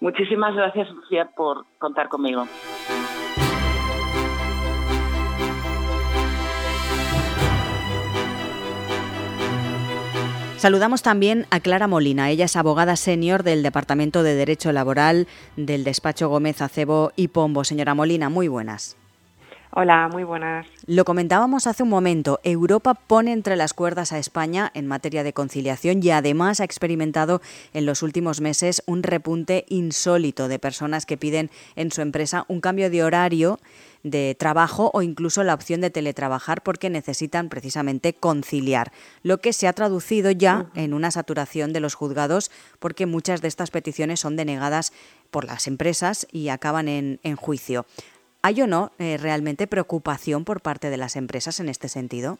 Muchísimas 0.00 0.52
gracias, 0.56 0.90
Lucía, 0.90 1.30
por 1.36 1.64
contar 1.78 2.08
conmigo. 2.08 2.42
Saludamos 10.62 11.02
también 11.02 11.48
a 11.50 11.58
Clara 11.58 11.88
Molina. 11.88 12.30
Ella 12.30 12.44
es 12.44 12.54
abogada 12.54 12.94
senior 12.94 13.42
del 13.42 13.64
Departamento 13.64 14.22
de 14.22 14.36
Derecho 14.36 14.70
Laboral 14.70 15.26
del 15.56 15.82
despacho 15.82 16.28
Gómez 16.28 16.62
Acebo 16.62 17.10
y 17.16 17.26
Pombo. 17.26 17.64
Señora 17.64 17.94
Molina, 17.94 18.28
muy 18.28 18.46
buenas. 18.46 18.96
Hola, 19.74 20.10
muy 20.12 20.22
buenas. 20.22 20.66
Lo 20.86 21.06
comentábamos 21.06 21.66
hace 21.66 21.82
un 21.82 21.88
momento. 21.88 22.40
Europa 22.44 22.92
pone 22.92 23.32
entre 23.32 23.56
las 23.56 23.72
cuerdas 23.72 24.12
a 24.12 24.18
España 24.18 24.70
en 24.74 24.86
materia 24.86 25.24
de 25.24 25.32
conciliación 25.32 26.02
y 26.02 26.10
además 26.10 26.60
ha 26.60 26.64
experimentado 26.64 27.40
en 27.72 27.86
los 27.86 28.02
últimos 28.02 28.42
meses 28.42 28.82
un 28.84 29.02
repunte 29.02 29.64
insólito 29.70 30.48
de 30.48 30.58
personas 30.58 31.06
que 31.06 31.16
piden 31.16 31.50
en 31.74 31.90
su 31.90 32.02
empresa 32.02 32.44
un 32.48 32.60
cambio 32.60 32.90
de 32.90 33.02
horario 33.02 33.60
de 34.02 34.36
trabajo 34.38 34.90
o 34.92 35.02
incluso 35.02 35.42
la 35.42 35.54
opción 35.54 35.80
de 35.80 35.90
teletrabajar 35.90 36.62
porque 36.62 36.90
necesitan 36.90 37.48
precisamente 37.48 38.14
conciliar, 38.14 38.92
lo 39.22 39.38
que 39.38 39.52
se 39.52 39.68
ha 39.68 39.72
traducido 39.72 40.30
ya 40.30 40.66
en 40.74 40.92
una 40.92 41.10
saturación 41.10 41.72
de 41.72 41.80
los 41.80 41.94
juzgados 41.94 42.50
porque 42.78 43.06
muchas 43.06 43.40
de 43.40 43.48
estas 43.48 43.70
peticiones 43.70 44.20
son 44.20 44.36
denegadas 44.36 44.92
por 45.30 45.44
las 45.44 45.66
empresas 45.66 46.26
y 46.30 46.48
acaban 46.48 46.88
en, 46.88 47.18
juicio. 47.36 47.86
¿Hay 48.44 48.60
o 48.60 48.66
no 48.66 48.90
eh, 48.98 49.18
realmente 49.22 49.68
preocupación 49.68 50.44
por 50.44 50.62
parte 50.62 50.90
de 50.90 50.96
las 50.96 51.14
empresas 51.14 51.60
en 51.60 51.68
este 51.68 51.88
sentido? 51.88 52.38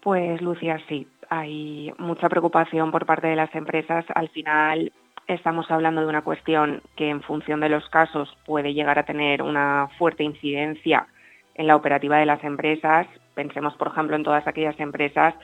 Pues 0.00 0.42
Lucia, 0.42 0.80
sí, 0.88 1.06
hay 1.30 1.92
mucha 1.98 2.28
preocupación 2.28 2.90
por 2.90 3.06
parte 3.06 3.28
de 3.28 3.36
las 3.36 3.54
empresas. 3.54 4.04
Al 4.16 4.30
final, 4.30 4.92
estamos 5.28 5.70
hablando 5.70 6.00
de 6.00 6.08
una 6.08 6.22
cuestión 6.22 6.82
que 6.96 7.08
en 7.08 7.22
función 7.22 7.60
de 7.60 7.68
los 7.68 7.88
casos 7.88 8.36
puede 8.44 8.74
llegar 8.74 8.98
a 8.98 9.04
tener 9.04 9.42
una 9.42 9.88
fuerte 9.96 10.24
incidencia 10.24 11.06
en 11.54 11.68
la 11.68 11.76
operativa 11.76 12.18
de 12.18 12.26
las 12.26 12.42
empresas. 12.42 13.06
Pensemos, 13.34 13.74
por 13.76 13.88
ejemplo, 13.88 14.16
en 14.16 14.24
todas 14.24 14.44
aquellas 14.48 14.78
empresas 14.80 15.34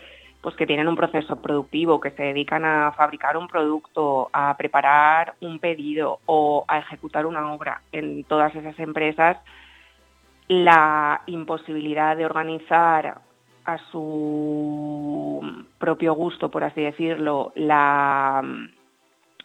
pues 0.41 0.57
que 0.57 0.67
tienen 0.67 0.88
un 0.88 0.97
proceso 0.97 1.37
productivo, 1.37 2.01
que 2.01 2.11
se 2.12 2.23
dedican 2.23 2.64
a 2.64 2.93
fabricar 2.93 3.37
un 3.37 3.49
producto, 3.49 4.29
a 4.33 4.57
preparar 4.57 5.35
un 5.41 5.59
pedido 5.59 6.19
o 6.27 6.64
a 6.67 6.79
ejecutar 6.79 7.27
una 7.27 7.53
obra. 7.53 7.83
En 7.93 8.25
todas 8.25 8.55
esas 8.55 8.79
empresas, 8.79 9.38
la 10.49 11.23
imposibilidad 11.27 12.17
de 12.17 12.25
organizar 12.25 13.21
a 13.65 13.79
su 13.91 15.67
propio 15.79 16.15
gusto, 16.15 16.51
por 16.51 16.65
así 16.65 16.81
decirlo, 16.81 17.53
la 17.55 18.43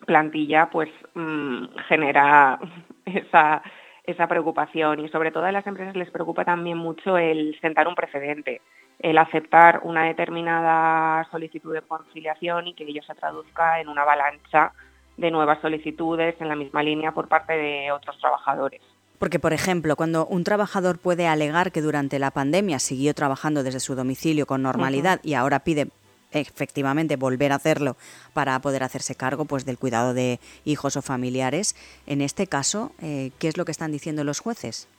plantilla 0.06 0.70
pues 0.72 0.89
mm, 1.13 1.66
genera 1.89 2.58
esa, 3.06 3.62
esa 4.06 4.28
preocupación 4.28 5.02
y 5.02 5.10
sobre 5.10 5.32
todo 5.32 5.46
a 5.46 5.52
las 5.52 5.68
empresas 5.68 5.96
les 5.96 6.10
preocupa 6.10 6.46
también 6.46 6.78
mucho 6.78 7.18
el 7.18 7.60
sentar 7.60 7.88
un 7.88 7.96
precedente, 7.96 8.62
el 9.00 9.18
aceptar 9.18 9.82
una 9.84 10.06
determinada 10.06 11.26
solicitud 11.30 11.74
de 11.74 11.82
conciliación 11.82 12.68
y 12.68 12.76
que 12.76 12.86
ello 12.86 13.04
se 13.04 13.16
traduzca 13.16 13.82
en 13.82 13.89
una 13.89 14.04
avalancha 14.04 14.72
de 15.18 15.32
nuevas 15.32 15.60
solicitudes 15.60 16.39
en 16.39 16.48
la 16.48 16.56
misma 16.56 16.82
línea 16.82 17.12
por 17.12 17.28
parte 17.28 17.54
de 17.54 17.92
otros 17.92 18.18
trabajadores. 18.20 18.82
Porque, 19.23 19.39
por 19.39 19.53
ejemplo, 19.53 19.95
cuando 19.95 20.25
un 20.25 20.43
trabajador 20.43 20.99
puede 20.99 21.27
alegar 21.27 21.71
que 21.71 21.79
durante 21.79 22.19
la 22.19 22.29
pandemia 22.29 22.77
siguió 22.77 23.13
trabajando 23.13 23.63
desde 23.63 23.79
su 23.79 23.95
domicilio 23.95 24.45
con 24.45 24.62
normalidad 24.62 25.21
y 25.23 25.36
ahora 25.36 25.59
pide 25.59 25.88
efectivamente 26.33 27.15
volver 27.15 27.53
a 27.53 27.55
hacerlo 27.55 27.95
para 28.33 28.59
poder 28.59 28.83
hacerse 28.83 29.15
cargo 29.15 29.45
pues 29.45 29.65
del 29.65 29.77
cuidado 29.77 30.13
de 30.13 30.41
hijos 30.65 30.97
o 30.97 31.01
familiares. 31.01 31.73
En 32.05 32.19
este 32.19 32.47
caso, 32.47 32.91
eh, 33.01 33.31
¿qué 33.39 33.47
es 33.47 33.55
lo 33.55 33.63
que 33.63 33.71
están 33.71 33.93
diciendo 33.93 34.25
los 34.25 34.41
jueces? 34.41 34.89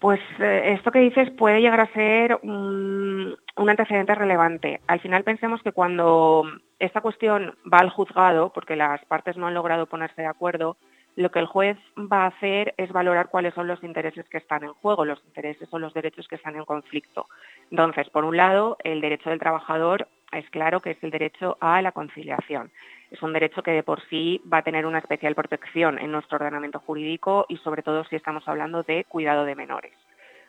Pues 0.00 0.18
eh, 0.40 0.74
esto 0.76 0.90
que 0.90 0.98
dices 0.98 1.30
puede 1.30 1.60
llegar 1.60 1.78
a 1.78 1.92
ser 1.92 2.40
un, 2.42 3.36
un, 3.56 3.70
antecedente 3.70 4.16
relevante. 4.16 4.80
Al 4.88 4.98
final 4.98 5.22
pensemos 5.22 5.62
que 5.62 5.70
cuando 5.70 6.42
esta 6.80 7.00
cuestión 7.00 7.54
va 7.72 7.78
al 7.78 7.90
juzgado, 7.90 8.50
porque 8.52 8.74
las 8.74 9.04
partes 9.04 9.36
no 9.36 9.46
han 9.46 9.54
logrado 9.54 9.86
ponerse 9.86 10.22
de 10.22 10.28
acuerdo, 10.28 10.76
lo 11.16 11.30
que 11.30 11.38
el 11.38 11.46
juez 11.46 11.76
va 11.96 12.24
a 12.24 12.28
hacer 12.28 12.74
es 12.76 12.90
valorar 12.92 13.28
cuáles 13.28 13.54
son 13.54 13.68
los 13.68 13.82
intereses 13.84 14.28
que 14.28 14.38
están 14.38 14.64
en 14.64 14.72
juego, 14.74 15.04
los 15.04 15.22
intereses 15.26 15.68
o 15.70 15.78
los 15.78 15.94
derechos 15.94 16.26
que 16.28 16.34
están 16.34 16.56
en 16.56 16.64
conflicto. 16.64 17.26
Entonces, 17.70 18.10
por 18.10 18.24
un 18.24 18.36
lado, 18.36 18.76
el 18.82 19.00
derecho 19.00 19.30
del 19.30 19.38
trabajador 19.38 20.08
es 20.32 20.48
claro 20.50 20.80
que 20.80 20.92
es 20.92 21.02
el 21.02 21.10
derecho 21.10 21.56
a 21.60 21.80
la 21.82 21.92
conciliación. 21.92 22.72
Es 23.10 23.22
un 23.22 23.32
derecho 23.32 23.62
que 23.62 23.70
de 23.70 23.84
por 23.84 24.02
sí 24.08 24.42
va 24.52 24.58
a 24.58 24.62
tener 24.62 24.86
una 24.86 24.98
especial 24.98 25.36
protección 25.36 25.98
en 26.00 26.10
nuestro 26.10 26.36
ordenamiento 26.36 26.80
jurídico 26.80 27.46
y 27.48 27.58
sobre 27.58 27.82
todo 27.82 28.04
si 28.04 28.16
estamos 28.16 28.48
hablando 28.48 28.82
de 28.82 29.04
cuidado 29.04 29.44
de 29.44 29.54
menores. 29.54 29.92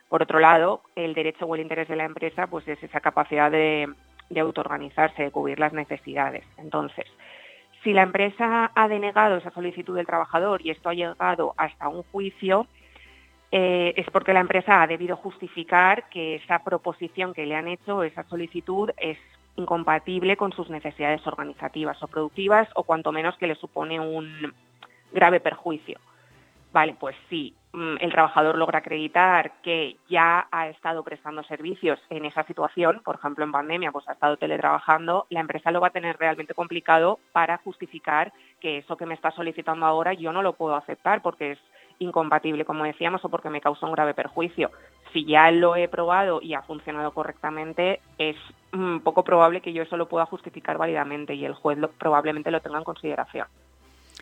Por 0.10 0.24
otro 0.24 0.40
lado, 0.40 0.82
el 0.96 1.14
derecho 1.14 1.46
o 1.46 1.56
el 1.56 1.62
interés 1.62 1.88
de 1.88 1.96
la 1.96 2.06
empresa 2.06 2.48
pues 2.48 2.68
es 2.68 2.82
esa 2.82 3.02
capacidad 3.02 3.52
de, 3.52 3.94
de 4.30 4.40
autoorganizarse, 4.40 5.24
de 5.24 5.32
cubrir 5.32 5.60
las 5.60 5.74
necesidades. 5.74 6.44
Entonces, 6.58 7.06
si 7.86 7.94
la 7.94 8.02
empresa 8.02 8.72
ha 8.74 8.88
denegado 8.88 9.38
esa 9.38 9.52
solicitud 9.52 9.96
del 9.96 10.08
trabajador 10.08 10.60
y 10.66 10.72
esto 10.72 10.90
ha 10.90 10.96
llegado 10.96 11.54
hasta 11.56 11.88
un 11.88 12.02
juicio, 12.12 12.66
eh, 13.52 13.94
es 13.96 14.10
porque 14.10 14.34
la 14.34 14.40
empresa 14.40 14.82
ha 14.82 14.88
debido 14.88 15.16
justificar 15.16 16.10
que 16.10 16.36
esa 16.36 16.64
proposición 16.64 17.36
que 17.36 17.46
le 17.46 17.56
han 17.56 17.68
hecho, 17.68 18.02
esa 18.02 18.24
solicitud, 18.24 18.90
es 18.98 19.20
incompatible 19.56 20.36
con 20.36 20.52
sus 20.52 20.68
necesidades 20.72 21.26
organizativas 21.28 22.02
o 22.02 22.08
productivas 22.08 22.68
o 22.74 22.84
cuanto 22.84 23.12
menos 23.12 23.38
que 23.38 23.48
le 23.48 23.56
supone 23.56 24.00
un 24.00 24.52
grave 25.14 25.40
perjuicio. 25.40 26.00
Vale, 26.76 26.98
pues 27.00 27.16
sí, 27.30 27.56
Mm, 27.76 27.98
el 28.00 28.10
trabajador 28.10 28.58
logra 28.58 28.80
acreditar 28.80 29.52
que 29.62 29.98
ya 30.08 30.48
ha 30.50 30.70
estado 30.70 31.04
prestando 31.04 31.44
servicios 31.44 32.00
en 32.10 32.24
esa 32.24 32.44
situación, 32.44 33.02
por 33.04 33.16
ejemplo 33.16 33.44
en 33.44 33.52
pandemia, 33.52 33.92
pues 33.92 34.08
ha 34.08 34.14
estado 34.14 34.38
teletrabajando, 34.38 35.26
la 35.30 35.42
empresa 35.42 35.72
lo 35.72 35.82
va 35.82 35.88
a 35.88 35.92
tener 35.92 36.16
realmente 36.18 36.54
complicado 36.54 37.20
para 37.34 37.58
justificar 37.58 38.32
que 38.62 38.78
eso 38.78 38.96
que 38.96 39.06
me 39.06 39.14
está 39.14 39.32
solicitando 39.32 39.86
ahora 39.86 40.14
yo 40.14 40.32
no 40.32 40.42
lo 40.42 40.54
puedo 40.54 40.74
aceptar 40.74 41.22
porque 41.22 41.52
es 41.52 41.60
incompatible, 42.00 42.64
como 42.64 42.86
decíamos, 42.86 43.26
o 43.26 43.30
porque 43.30 43.50
me 43.50 43.60
causa 43.60 43.86
un 43.86 43.92
grave 43.92 44.14
perjuicio. 44.14 44.72
Si 45.12 45.26
ya 45.26 45.52
lo 45.52 45.76
he 45.76 45.90
probado 45.90 46.42
y 46.42 46.54
ha 46.54 46.62
funcionado 46.62 47.12
correctamente, 47.12 48.00
es 48.18 48.38
mm, 48.72 49.00
poco 49.00 49.26
probable 49.26 49.60
que 49.60 49.74
yo 49.74 49.84
eso 49.84 49.98
lo 49.98 50.08
pueda 50.08 50.26
justificar 50.26 50.78
válidamente 50.78 51.34
y 51.34 51.44
el 51.44 51.54
juez 51.54 51.78
probablemente 51.98 52.52
lo 52.52 52.62
tenga 52.62 52.78
en 52.78 52.86
consideración. 52.86 53.48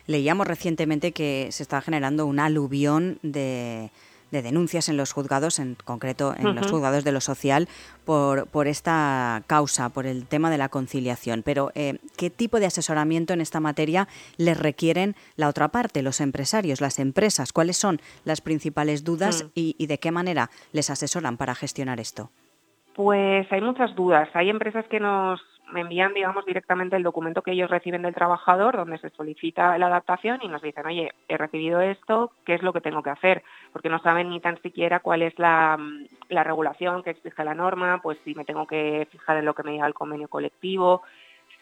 Leíamos 0.06 0.46
recientemente 0.46 1.12
que 1.12 1.48
se 1.50 1.62
está 1.62 1.80
generando 1.80 2.26
un 2.26 2.38
aluvión 2.38 3.18
de, 3.22 3.90
denuncias 4.30 4.88
en 4.88 4.96
los 4.96 5.12
juzgados, 5.12 5.58
en 5.58 5.76
concreto 5.76 6.34
en 6.36 6.56
los 6.56 6.70
juzgados 6.70 7.04
de 7.04 7.12
lo 7.12 7.20
social, 7.20 7.68
por, 8.04 8.48
por, 8.48 8.66
esta 8.66 9.42
causa, 9.46 9.90
por 9.90 10.06
el 10.06 10.26
tema 10.26 10.50
de 10.50 10.58
la 10.58 10.68
conciliación. 10.68 11.42
Pero, 11.44 11.70
eh, 11.74 11.98
¿qué 12.16 12.30
tipo 12.30 12.58
de 12.58 12.66
asesoramiento 12.66 13.32
en 13.32 13.40
esta 13.40 13.60
materia 13.60 14.08
les 14.36 14.58
requieren 14.58 15.14
la 15.36 15.48
otra 15.48 15.68
parte, 15.68 16.02
los 16.02 16.20
empresarios, 16.20 16.80
las 16.80 16.98
empresas? 16.98 17.52
¿Cuáles 17.52 17.76
son 17.76 18.00
las 18.24 18.40
principales 18.40 19.04
dudas 19.04 19.44
mm. 19.44 19.50
y, 19.54 19.76
y 19.78 19.86
de 19.86 19.98
qué 19.98 20.10
manera 20.10 20.50
les 20.72 20.90
asesoran 20.90 21.36
para 21.36 21.54
gestionar 21.54 22.00
esto? 22.00 22.30
Pues 22.94 23.50
hay 23.50 23.60
muchas 23.60 23.94
dudas. 23.94 24.28
Hay 24.34 24.50
empresas 24.50 24.84
que 24.88 25.00
nos 25.00 25.40
me 25.72 25.80
envían, 25.80 26.14
digamos, 26.14 26.44
directamente 26.44 26.96
el 26.96 27.02
documento 27.02 27.42
que 27.42 27.52
ellos 27.52 27.70
reciben 27.70 28.02
del 28.02 28.14
trabajador, 28.14 28.76
donde 28.76 28.98
se 28.98 29.10
solicita 29.10 29.76
la 29.78 29.86
adaptación 29.86 30.40
y 30.42 30.48
nos 30.48 30.62
dicen, 30.62 30.86
oye, 30.86 31.12
he 31.28 31.36
recibido 31.36 31.80
esto, 31.80 32.32
¿qué 32.44 32.54
es 32.54 32.62
lo 32.62 32.72
que 32.72 32.80
tengo 32.80 33.02
que 33.02 33.10
hacer? 33.10 33.42
Porque 33.72 33.88
no 33.88 33.98
saben 34.00 34.30
ni 34.30 34.40
tan 34.40 34.60
siquiera 34.62 35.00
cuál 35.00 35.22
es 35.22 35.38
la, 35.38 35.78
la 36.28 36.44
regulación 36.44 37.02
que 37.02 37.10
exige 37.10 37.44
la 37.44 37.54
norma, 37.54 38.00
pues 38.02 38.18
si 38.24 38.34
me 38.34 38.44
tengo 38.44 38.66
que 38.66 39.08
fijar 39.10 39.38
en 39.38 39.44
lo 39.44 39.54
que 39.54 39.62
me 39.62 39.72
diga 39.72 39.86
el 39.86 39.94
convenio 39.94 40.28
colectivo, 40.28 41.02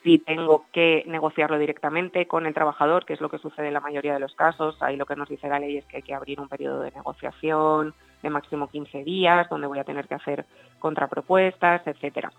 si 0.03 0.19
tengo 0.19 0.67
que 0.73 1.05
negociarlo 1.07 1.59
directamente 1.59 2.27
con 2.27 2.47
el 2.47 2.55
trabajador, 2.55 3.05
que 3.05 3.13
es 3.13 3.21
lo 3.21 3.29
que 3.29 3.39
sucede 3.39 3.69
en 3.69 3.75
la 3.75 3.81
mayoría 3.81 4.15
de 4.15 4.21
los 4.21 4.35
casos. 4.35 4.77
Ahí 4.83 4.97
lo 4.97 5.07
que 5.07 5.17
nos 5.17 5.29
dice 5.29 5.49
la 5.49 5.61
ley 5.61 5.77
es 5.77 5.85
que 5.87 5.99
hay 5.99 6.03
que 6.03 6.15
abrir 6.15 6.41
un 6.41 6.49
periodo 6.49 6.81
de 6.81 6.91
negociación 6.91 7.95
de 8.23 8.31
máximo 8.31 8.69
15 8.69 9.05
días, 9.05 9.49
donde 9.49 9.67
voy 9.67 9.79
a 9.79 9.85
tener 9.85 10.09
que 10.09 10.15
hacer 10.15 10.45
contrapropuestas, 10.81 11.87
etcétera. 11.87 12.33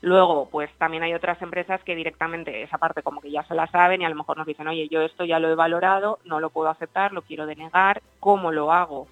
Luego, 0.00 0.48
pues 0.50 0.70
también 0.78 1.02
hay 1.02 1.14
otras 1.14 1.42
empresas 1.42 1.82
que 1.82 1.96
directamente 1.96 2.62
esa 2.62 2.78
parte 2.78 3.02
como 3.02 3.20
que 3.20 3.30
ya 3.30 3.42
se 3.44 3.54
la 3.54 3.66
saben 3.66 4.00
y 4.00 4.04
a 4.04 4.08
lo 4.08 4.14
mejor 4.14 4.36
nos 4.36 4.46
dicen, 4.46 4.68
oye, 4.68 4.88
yo 4.88 5.02
esto 5.02 5.24
ya 5.24 5.40
lo 5.40 5.50
he 5.50 5.54
valorado, 5.54 6.20
no 6.24 6.38
lo 6.38 6.50
puedo 6.50 6.68
aceptar, 6.68 7.12
lo 7.12 7.22
quiero 7.22 7.46
denegar, 7.46 8.00
¿cómo 8.20 8.52
lo 8.52 8.72
hago? 8.72 9.08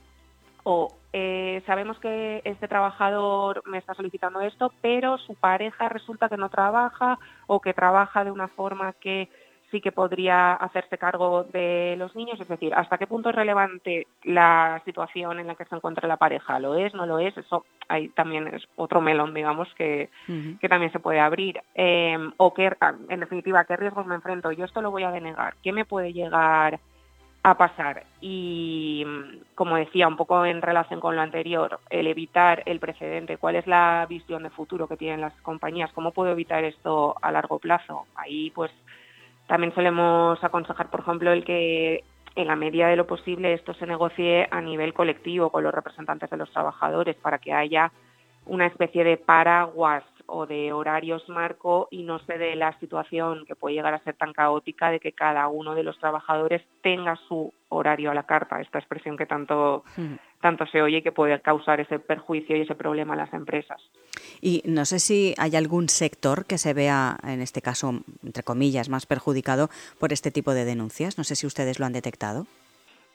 o 0.68 0.92
eh, 1.12 1.62
sabemos 1.64 1.96
que 2.00 2.42
este 2.44 2.66
trabajador 2.66 3.62
me 3.66 3.78
está 3.78 3.94
solicitando 3.94 4.40
esto, 4.40 4.72
pero 4.82 5.16
su 5.16 5.36
pareja 5.36 5.88
resulta 5.88 6.28
que 6.28 6.36
no 6.36 6.48
trabaja 6.48 7.20
o 7.46 7.60
que 7.60 7.72
trabaja 7.72 8.24
de 8.24 8.32
una 8.32 8.48
forma 8.48 8.92
que 8.94 9.28
sí 9.70 9.80
que 9.80 9.92
podría 9.92 10.54
hacerse 10.54 10.98
cargo 10.98 11.44
de 11.44 11.96
los 11.98 12.14
niños, 12.14 12.40
es 12.40 12.48
decir, 12.48 12.74
hasta 12.74 12.98
qué 12.98 13.06
punto 13.06 13.30
es 13.30 13.34
relevante 13.34 14.06
la 14.22 14.80
situación 14.84 15.40
en 15.40 15.46
la 15.46 15.54
que 15.54 15.64
se 15.64 15.74
encuentra 15.74 16.08
la 16.08 16.16
pareja, 16.16 16.58
lo 16.60 16.76
es, 16.76 16.94
no 16.94 17.06
lo 17.06 17.18
es, 17.18 17.36
eso 17.36 17.64
ahí 17.88 18.08
también 18.08 18.48
es 18.48 18.62
otro 18.76 19.00
melón, 19.00 19.34
digamos, 19.34 19.68
que, 19.74 20.10
que 20.60 20.68
también 20.68 20.92
se 20.92 21.00
puede 21.00 21.20
abrir. 21.20 21.60
Em, 21.74 22.32
o 22.36 22.54
que, 22.54 22.70
en 23.08 23.20
definitiva, 23.20 23.60
¿a 23.60 23.64
qué 23.64 23.76
riesgos 23.76 24.06
me 24.06 24.14
enfrento? 24.14 24.52
Yo 24.52 24.64
esto 24.64 24.82
lo 24.82 24.90
voy 24.90 25.02
a 25.02 25.10
denegar, 25.10 25.54
¿qué 25.62 25.72
me 25.72 25.84
puede 25.84 26.12
llegar 26.12 26.78
a 27.42 27.56
pasar? 27.56 28.04
Y, 28.20 29.04
como 29.54 29.76
decía, 29.76 30.08
un 30.08 30.16
poco 30.16 30.44
en 30.46 30.62
relación 30.62 31.00
con 31.00 31.16
lo 31.16 31.22
anterior, 31.22 31.80
el 31.90 32.06
evitar 32.06 32.62
el 32.66 32.80
precedente, 32.80 33.36
¿cuál 33.38 33.56
es 33.56 33.66
la 33.66 34.06
visión 34.08 34.42
de 34.42 34.50
futuro 34.50 34.88
que 34.88 34.96
tienen 34.96 35.20
las 35.20 35.34
compañías? 35.42 35.92
¿Cómo 35.92 36.12
puedo 36.12 36.30
evitar 36.32 36.64
esto 36.64 37.16
a 37.20 37.32
largo 37.32 37.58
plazo? 37.58 38.06
Ahí, 38.14 38.50
pues, 38.50 38.72
también 39.46 39.74
solemos 39.74 40.42
aconsejar, 40.42 40.90
por 40.90 41.00
ejemplo, 41.00 41.32
el 41.32 41.44
que 41.44 42.04
en 42.34 42.46
la 42.46 42.56
medida 42.56 42.88
de 42.88 42.96
lo 42.96 43.06
posible 43.06 43.54
esto 43.54 43.74
se 43.74 43.86
negocie 43.86 44.46
a 44.50 44.60
nivel 44.60 44.92
colectivo 44.92 45.50
con 45.50 45.64
los 45.64 45.74
representantes 45.74 46.28
de 46.28 46.36
los 46.36 46.50
trabajadores 46.50 47.16
para 47.16 47.38
que 47.38 47.52
haya 47.52 47.90
una 48.44 48.66
especie 48.66 49.04
de 49.04 49.16
paraguas 49.16 50.04
o 50.26 50.46
de 50.46 50.72
horarios 50.72 51.28
marco 51.28 51.88
y 51.90 52.02
no 52.02 52.18
se 52.20 52.36
dé 52.38 52.54
la 52.56 52.78
situación 52.78 53.44
que 53.46 53.54
puede 53.54 53.76
llegar 53.76 53.94
a 53.94 54.02
ser 54.04 54.14
tan 54.14 54.32
caótica 54.32 54.90
de 54.90 55.00
que 55.00 55.12
cada 55.12 55.48
uno 55.48 55.74
de 55.74 55.82
los 55.82 55.98
trabajadores 55.98 56.62
tenga 56.82 57.16
su 57.28 57.52
horario 57.68 58.10
a 58.10 58.14
la 58.14 58.24
carta, 58.24 58.60
esta 58.60 58.78
expresión 58.78 59.16
que 59.16 59.26
tanto, 59.26 59.84
tanto 60.40 60.66
se 60.66 60.82
oye 60.82 61.02
que 61.02 61.12
puede 61.12 61.40
causar 61.40 61.80
ese 61.80 61.98
perjuicio 61.98 62.56
y 62.56 62.62
ese 62.62 62.74
problema 62.74 63.14
a 63.14 63.16
las 63.16 63.32
empresas. 63.32 63.80
Y 64.40 64.62
no 64.64 64.84
sé 64.84 64.98
si 64.98 65.34
hay 65.38 65.56
algún 65.56 65.88
sector 65.88 66.46
que 66.46 66.58
se 66.58 66.74
vea, 66.74 67.16
en 67.24 67.40
este 67.40 67.62
caso, 67.62 68.00
entre 68.24 68.42
comillas, 68.42 68.88
más 68.88 69.06
perjudicado 69.06 69.68
por 69.98 70.12
este 70.12 70.30
tipo 70.30 70.54
de 70.54 70.64
denuncias. 70.64 71.18
No 71.18 71.24
sé 71.24 71.36
si 71.36 71.46
ustedes 71.46 71.78
lo 71.78 71.86
han 71.86 71.92
detectado. 71.92 72.46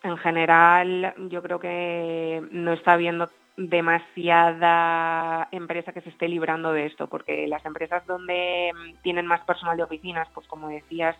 En 0.03 0.17
general, 0.17 1.13
yo 1.29 1.43
creo 1.43 1.59
que 1.59 2.41
no 2.51 2.73
está 2.73 2.93
habiendo 2.93 3.29
demasiada 3.57 5.47
empresa 5.51 5.91
que 5.91 6.01
se 6.01 6.09
esté 6.09 6.27
librando 6.27 6.73
de 6.73 6.87
esto, 6.87 7.07
porque 7.07 7.47
las 7.47 7.63
empresas 7.65 8.05
donde 8.07 8.71
mm, 8.73 9.01
tienen 9.03 9.27
más 9.27 9.41
personal 9.41 9.77
de 9.77 9.83
oficinas, 9.83 10.27
pues 10.33 10.47
como 10.47 10.69
decías, 10.69 11.15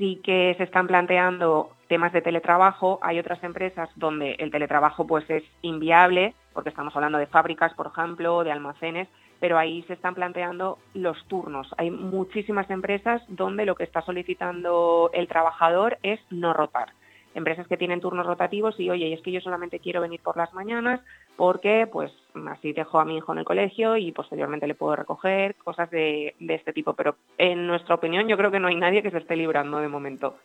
sí 0.00 0.18
que 0.24 0.54
se 0.56 0.64
están 0.64 0.86
planteando 0.86 1.72
temas 1.86 2.10
de 2.14 2.22
teletrabajo. 2.22 2.98
Hay 3.02 3.18
otras 3.18 3.44
empresas 3.44 3.90
donde 3.96 4.32
el 4.38 4.50
teletrabajo 4.50 5.06
pues 5.06 5.28
es 5.28 5.44
inviable, 5.60 6.34
porque 6.54 6.70
estamos 6.70 6.96
hablando 6.96 7.18
de 7.18 7.26
fábricas, 7.26 7.74
por 7.74 7.88
ejemplo, 7.88 8.42
de 8.42 8.50
almacenes, 8.50 9.08
pero 9.40 9.58
ahí 9.58 9.82
se 9.82 9.92
están 9.92 10.14
planteando 10.14 10.78
los 10.94 11.22
turnos. 11.26 11.68
Hay 11.76 11.90
muchísimas 11.90 12.70
empresas 12.70 13.20
donde 13.28 13.66
lo 13.66 13.74
que 13.74 13.84
está 13.84 14.00
solicitando 14.00 15.10
el 15.12 15.28
trabajador 15.28 15.98
es 16.02 16.18
no 16.30 16.54
rotar 16.54 16.94
empresas 17.34 17.66
que 17.68 17.76
tienen 17.76 18.00
turnos 18.00 18.26
rotativos 18.26 18.78
y 18.78 18.90
oye, 18.90 19.12
es 19.12 19.20
que 19.22 19.32
yo 19.32 19.40
solamente 19.40 19.78
quiero 19.78 20.00
venir 20.00 20.20
por 20.20 20.36
las 20.36 20.52
mañanas 20.52 21.00
porque 21.36 21.88
pues 21.90 22.12
así 22.48 22.72
dejo 22.72 23.00
a 23.00 23.04
mi 23.04 23.16
hijo 23.16 23.32
en 23.32 23.38
el 23.38 23.44
colegio 23.44 23.96
y 23.96 24.12
posteriormente 24.12 24.66
le 24.66 24.74
puedo 24.74 24.96
recoger, 24.96 25.54
cosas 25.54 25.90
de, 25.90 26.34
este 26.38 26.72
tipo. 26.72 26.92
Pero 26.94 27.16
en 27.38 27.66
nuestra 27.66 27.94
opinión 27.94 28.28
yo 28.28 28.36
creo 28.36 28.50
que 28.50 28.60
no 28.60 28.68
hay 28.68 28.76
nadie 28.76 29.02
que 29.02 29.10
se 29.10 29.18
esté 29.18 29.36
librando 29.36 29.78
de 29.78 29.88
momento. 29.88 30.36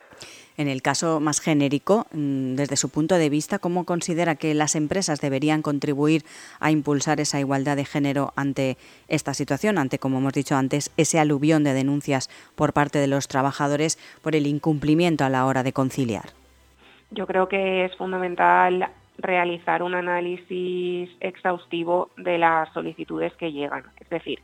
En 0.58 0.70
el 0.70 0.82
caso 0.82 1.20
más 1.20 1.42
genérico, 1.42 2.08
mm, 2.14 2.56
desde 2.56 2.78
su 2.78 2.90
punto 2.90 3.16
de 3.16 3.30
vista, 3.30 3.60
¿cómo 3.60 3.84
considera 3.84 4.36
que 4.36 4.54
las 4.54 4.76
empresas 4.76 5.20
deberían 5.20 5.62
contribuir 5.62 6.24
a 6.62 6.72
impulsar 6.72 7.20
esa 7.20 7.42
igualdad 7.42 7.76
de 7.76 7.84
género 7.84 8.32
ante 8.38 8.78
esta 9.10 9.34
situación, 9.34 9.78
ante, 9.78 10.00
como 10.00 10.20
hemos 10.20 10.32
dicho 10.32 10.56
antes, 10.56 10.92
ese 10.96 11.20
aluvión 11.20 11.66
de 11.66 11.74
denuncias 11.74 12.30
por 12.56 12.72
parte 12.72 13.00
de 13.00 13.08
los 13.08 13.28
trabajadores 13.28 14.00
por 14.22 14.34
el 14.34 14.48
incumplimiento 14.48 15.26
a 15.26 15.30
la 15.30 15.46
hora 15.46 15.64
de 15.64 15.74
conciliar? 15.74 16.45
Yo 17.12 17.28
creo 17.28 17.48
que 17.48 17.86
es 17.86 17.96
fundamental 17.98 18.90
realizar 19.18 19.84
un 19.84 19.96
análisis 19.96 21.10
exhaustivo 21.20 22.10
de 22.18 22.38
las 22.38 22.72
solicitudes 22.74 23.34
que 23.36 23.52
llegan. 23.52 23.84
Es 24.00 24.10
decir, 24.10 24.40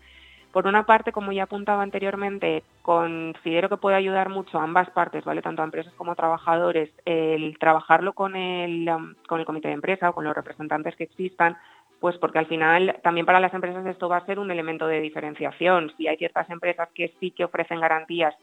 por 0.52 0.68
una 0.68 0.86
parte, 0.86 1.12
como 1.12 1.32
ya 1.32 1.44
apuntaba 1.44 1.82
anteriormente, 1.82 2.64
considero 2.82 3.70
que 3.70 3.78
puede 3.78 3.96
ayudar 3.96 4.30
mucho 4.30 4.60
a 4.60 4.64
ambas 4.64 4.90
partes, 4.90 5.24
¿vale? 5.24 5.42
Tanto 5.42 5.62
a 5.62 5.66
empresas 5.66 5.94
como 5.94 6.12
a 6.12 6.16
trabajadores, 6.16 6.90
el 7.06 7.58
trabajarlo 7.58 8.14
con 8.14 8.36
el, 8.36 8.88
um, 8.90 9.16
con 9.28 9.40
el 9.40 9.46
comité 9.46 9.70
de 9.70 9.76
empresa 9.76 10.10
o 10.10 10.14
con 10.14 10.26
los 10.26 10.36
representantes 10.36 10.96
que 10.96 11.06
existan, 11.06 11.58
pues 12.02 12.18
porque 12.18 12.40
al 12.40 12.48
final 12.48 13.00
también 13.04 13.26
para 13.26 13.40
las 13.40 13.54
empresas 13.54 13.86
esto 13.86 14.10
va 14.10 14.18
a 14.18 14.26
ser 14.26 14.40
un 14.40 14.52
elemento 14.52 14.88
de 14.88 15.00
diferenciación. 15.00 15.94
Si 15.96 16.08
hay 16.08 16.18
ciertas 16.18 16.50
empresas 16.50 16.90
que 16.94 17.14
sí 17.20 17.32
que 17.32 17.46
ofrecen 17.46 17.80
garantías 17.80 18.36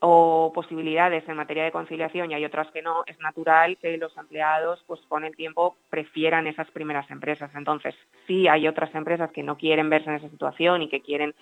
o 0.00 0.50
posibilidades 0.54 1.28
en 1.28 1.36
materia 1.36 1.64
de 1.64 1.72
conciliación 1.72 2.30
y 2.30 2.34
hay 2.34 2.44
otras 2.44 2.70
que 2.70 2.80
no, 2.80 3.04
es 3.06 3.18
natural 3.20 3.76
que 3.76 3.98
los 3.98 4.16
empleados 4.16 4.82
pues 4.86 5.00
con 5.08 5.24
el 5.24 5.36
tiempo 5.36 5.76
prefieran 5.90 6.46
esas 6.46 6.70
primeras 6.70 7.10
empresas. 7.10 7.50
Entonces, 7.54 7.94
sí 8.26 8.48
hay 8.48 8.66
otras 8.66 8.94
empresas 8.94 9.30
que 9.30 9.42
no 9.42 9.56
quieren 9.56 9.90
verse 9.90 10.08
en 10.08 10.16
esa 10.16 10.30
situación 10.30 10.82
y 10.82 10.88
que 10.88 11.02
quieren 11.02 11.34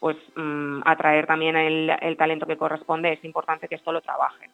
pues 0.00 0.16
mm, 0.34 0.80
atraer 0.86 1.26
también 1.26 1.56
el, 1.56 2.16
talento 2.16 2.46
que 2.46 2.56
corresponde, 2.56 3.12
es 3.12 3.24
importante 3.24 3.68
que 3.68 3.74
esto 3.74 3.92
lo 3.92 4.00
trabajen. 4.00 4.50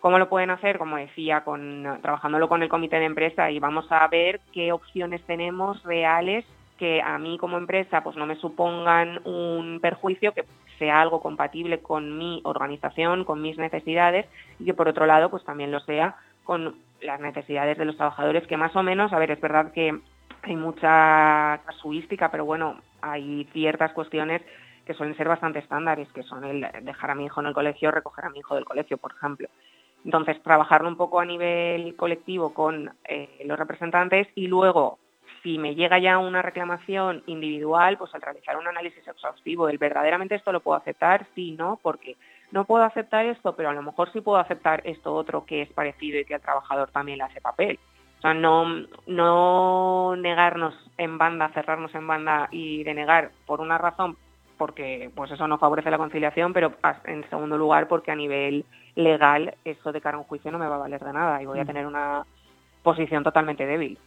¿Cómo 0.00 0.18
lo 0.18 0.28
pueden 0.28 0.50
hacer? 0.50 0.78
Como 0.78 0.96
decía, 0.96 1.42
con, 1.44 1.98
trabajándolo 2.02 2.48
con 2.48 2.62
el 2.62 2.68
comité 2.68 2.98
de 2.98 3.06
empresa 3.06 3.50
y 3.50 3.58
vamos 3.58 3.90
a 3.90 4.06
ver 4.08 4.40
qué 4.52 4.70
opciones 4.72 5.22
tenemos 5.24 5.82
reales 5.82 6.44
que 6.78 7.02
a 7.02 7.18
mí 7.18 7.36
como 7.38 7.58
empresa 7.58 8.02
pues 8.02 8.16
no 8.16 8.26
me 8.26 8.36
supongan 8.36 9.20
un 9.26 9.80
perjuicio, 9.80 10.32
que 10.32 10.44
sea 10.78 11.00
algo 11.00 11.20
compatible 11.20 11.80
con 11.80 12.16
mi 12.16 12.40
organización, 12.44 13.24
con 13.24 13.42
mis 13.42 13.58
necesidades 13.58 14.26
y 14.58 14.64
que 14.64 14.74
por 14.74 14.88
otro 14.88 15.06
lado 15.06 15.30
pues 15.30 15.44
también 15.44 15.72
lo 15.72 15.80
sea 15.80 16.16
con 16.44 16.76
las 17.02 17.20
necesidades 17.20 17.76
de 17.76 17.84
los 17.84 17.96
trabajadores 17.96 18.46
que 18.46 18.56
más 18.56 18.74
o 18.74 18.82
menos, 18.82 19.12
a 19.12 19.18
ver, 19.18 19.30
es 19.32 19.40
verdad 19.40 19.72
que 19.72 19.98
hay 20.42 20.56
mucha 20.56 21.60
casuística, 21.66 22.30
pero 22.30 22.44
bueno, 22.44 22.80
hay 23.02 23.46
ciertas 23.52 23.92
cuestiones 23.92 24.42
que 24.86 24.94
suelen 24.94 25.16
ser 25.16 25.28
bastante 25.28 25.58
estándares, 25.58 26.08
que 26.12 26.22
son 26.22 26.44
el 26.44 26.66
dejar 26.82 27.10
a 27.10 27.14
mi 27.14 27.26
hijo 27.26 27.40
en 27.40 27.48
el 27.48 27.54
colegio, 27.54 27.90
recoger 27.90 28.24
a 28.24 28.30
mi 28.30 28.38
hijo 28.38 28.54
del 28.54 28.64
colegio, 28.64 28.96
por 28.96 29.12
ejemplo. 29.12 29.48
Entonces, 30.04 30.42
trabajarlo 30.42 30.88
un 30.88 30.96
poco 30.96 31.20
a 31.20 31.26
nivel 31.26 31.94
colectivo 31.96 32.54
con 32.54 32.90
eh, 33.04 33.42
los 33.44 33.58
representantes 33.58 34.28
y 34.34 34.46
luego 34.46 34.98
si 35.48 35.56
me 35.56 35.74
llega 35.74 35.98
ya 35.98 36.18
una 36.18 36.42
reclamación 36.42 37.22
individual, 37.24 37.96
pues 37.96 38.14
al 38.14 38.20
realizar 38.20 38.58
un 38.58 38.68
análisis 38.68 39.08
exhaustivo, 39.08 39.70
¿el 39.70 39.78
verdaderamente 39.78 40.34
esto 40.34 40.52
lo 40.52 40.60
puedo 40.60 40.76
aceptar? 40.76 41.26
Sí, 41.34 41.52
no, 41.52 41.78
porque 41.82 42.18
no 42.52 42.66
puedo 42.66 42.84
aceptar 42.84 43.24
esto, 43.24 43.56
pero 43.56 43.70
a 43.70 43.72
lo 43.72 43.80
mejor 43.80 44.12
sí 44.12 44.20
puedo 44.20 44.36
aceptar 44.36 44.82
esto 44.84 45.14
otro 45.14 45.46
que 45.46 45.62
es 45.62 45.72
parecido 45.72 46.20
y 46.20 46.26
que 46.26 46.34
al 46.34 46.42
trabajador 46.42 46.90
también 46.90 47.16
le 47.16 47.24
hace 47.24 47.40
papel. 47.40 47.78
O 48.18 48.20
sea, 48.20 48.34
no, 48.34 48.66
no 49.06 50.16
negarnos 50.16 50.74
en 50.98 51.16
banda, 51.16 51.48
cerrarnos 51.54 51.94
en 51.94 52.06
banda 52.06 52.48
y 52.50 52.84
denegar 52.84 53.30
por 53.46 53.62
una 53.62 53.78
razón, 53.78 54.18
porque 54.58 55.10
pues 55.14 55.30
eso 55.30 55.48
no 55.48 55.56
favorece 55.56 55.90
la 55.90 55.96
conciliación, 55.96 56.52
pero 56.52 56.74
en 57.06 57.26
segundo 57.30 57.56
lugar 57.56 57.88
porque 57.88 58.10
a 58.10 58.16
nivel 58.16 58.66
legal 58.96 59.54
eso 59.64 59.92
de 59.92 60.02
cara 60.02 60.18
a 60.18 60.20
un 60.20 60.26
juicio 60.26 60.50
no 60.50 60.58
me 60.58 60.68
va 60.68 60.74
a 60.74 60.80
valer 60.80 61.02
de 61.02 61.12
nada 61.14 61.42
y 61.42 61.46
voy 61.46 61.58
a 61.58 61.64
mm. 61.64 61.68
tener 61.68 61.86
una 61.86 62.26
posición 62.82 63.24
totalmente 63.24 63.64
débil 63.64 63.98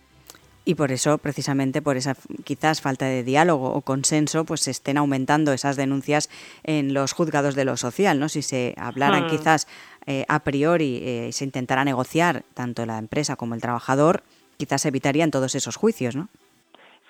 y 0.64 0.76
por 0.76 0.92
eso, 0.92 1.18
precisamente 1.18 1.82
por 1.82 1.98
esa 1.98 2.16
quizás 2.44 2.82
falta 2.82 3.06
de 3.06 3.24
diálogo 3.24 3.74
o 3.74 3.82
consenso, 3.82 4.46
pues 4.46 4.62
se 4.62 4.72
estén 4.72 4.98
aumentando 4.98 5.54
esas 5.54 5.76
denuncias 5.76 6.30
en 6.64 6.94
los 6.94 7.14
juzgados 7.14 7.56
de 7.56 7.66
lo 7.66 7.78
social, 7.78 8.20
¿no? 8.20 8.30
Si 8.30 8.42
se 8.42 8.76
hablaran 8.78 9.26
hmm. 9.26 9.30
quizás 9.30 9.68
eh, 10.06 10.26
a 10.28 10.40
priori 10.40 11.02
eh, 11.04 11.28
y 11.30 11.32
se 11.32 11.46
intentara 11.46 11.84
negociar 11.84 12.44
tanto 12.54 12.86
la 12.86 13.00
empresa 13.00 13.36
como 13.36 13.56
el 13.56 13.62
trabajador, 13.62 14.22
quizás 14.58 14.86
evitarían 14.86 15.32
todos 15.32 15.56
esos 15.56 15.76
juicios, 15.76 16.16
¿no? 16.16 16.28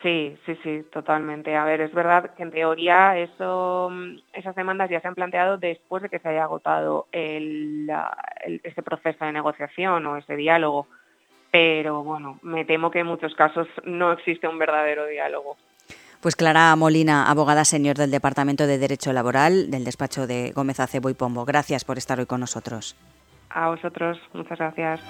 Sí, 0.02 0.36
sí, 0.46 0.58
sí, 0.64 0.84
totalmente. 0.92 1.56
A 1.56 1.64
ver, 1.64 1.82
es 1.82 1.94
verdad 1.94 2.34
que 2.36 2.42
en 2.42 2.52
teoría 2.52 3.18
eso, 3.20 3.92
esas 4.34 4.56
demandas 4.56 4.90
ya 4.90 5.00
se 5.00 5.08
han 5.08 5.14
planteado 5.14 5.58
después 5.58 6.02
de 6.02 6.10
que 6.10 6.18
se 6.18 6.30
haya 6.30 6.44
agotado 6.44 7.06
el, 7.12 7.88
ese 8.64 8.82
proceso 8.82 9.26
de 9.26 9.32
negociación 9.32 10.06
o 10.08 10.18
ese 10.18 10.36
diálogo 10.36 10.88
pero 11.52 12.04
bueno, 12.04 12.40
me 12.42 12.66
temo 12.66 12.90
que 12.90 13.00
en 13.00 13.08
muchos 13.08 13.36
casos 13.36 13.68
no 13.84 14.12
existe 14.14 14.48
un 14.48 14.58
verdadero 14.58 15.06
diálogo. 15.06 15.58
Pues 16.22 16.36
Clara 16.36 16.76
Molina, 16.76 17.30
abogada 17.30 17.66
señor 17.66 17.98
del 17.98 18.12
Departamento 18.12 18.68
de 18.68 18.78
Derecho 18.78 19.12
Laboral 19.12 19.72
del 19.72 19.84
despacho 19.84 20.28
de 20.28 20.52
Gómez 20.52 20.80
Acebo 20.80 21.10
y 21.10 21.16
Pombo. 21.16 21.46
Gracias 21.46 21.84
por 21.84 21.98
estar 21.98 22.20
hoy 22.20 22.28
con 22.28 22.40
nosotros. 22.40 22.96
A 23.50 23.70
vosotros, 23.70 24.20
muchas 24.34 24.60
gracias. 24.60 25.02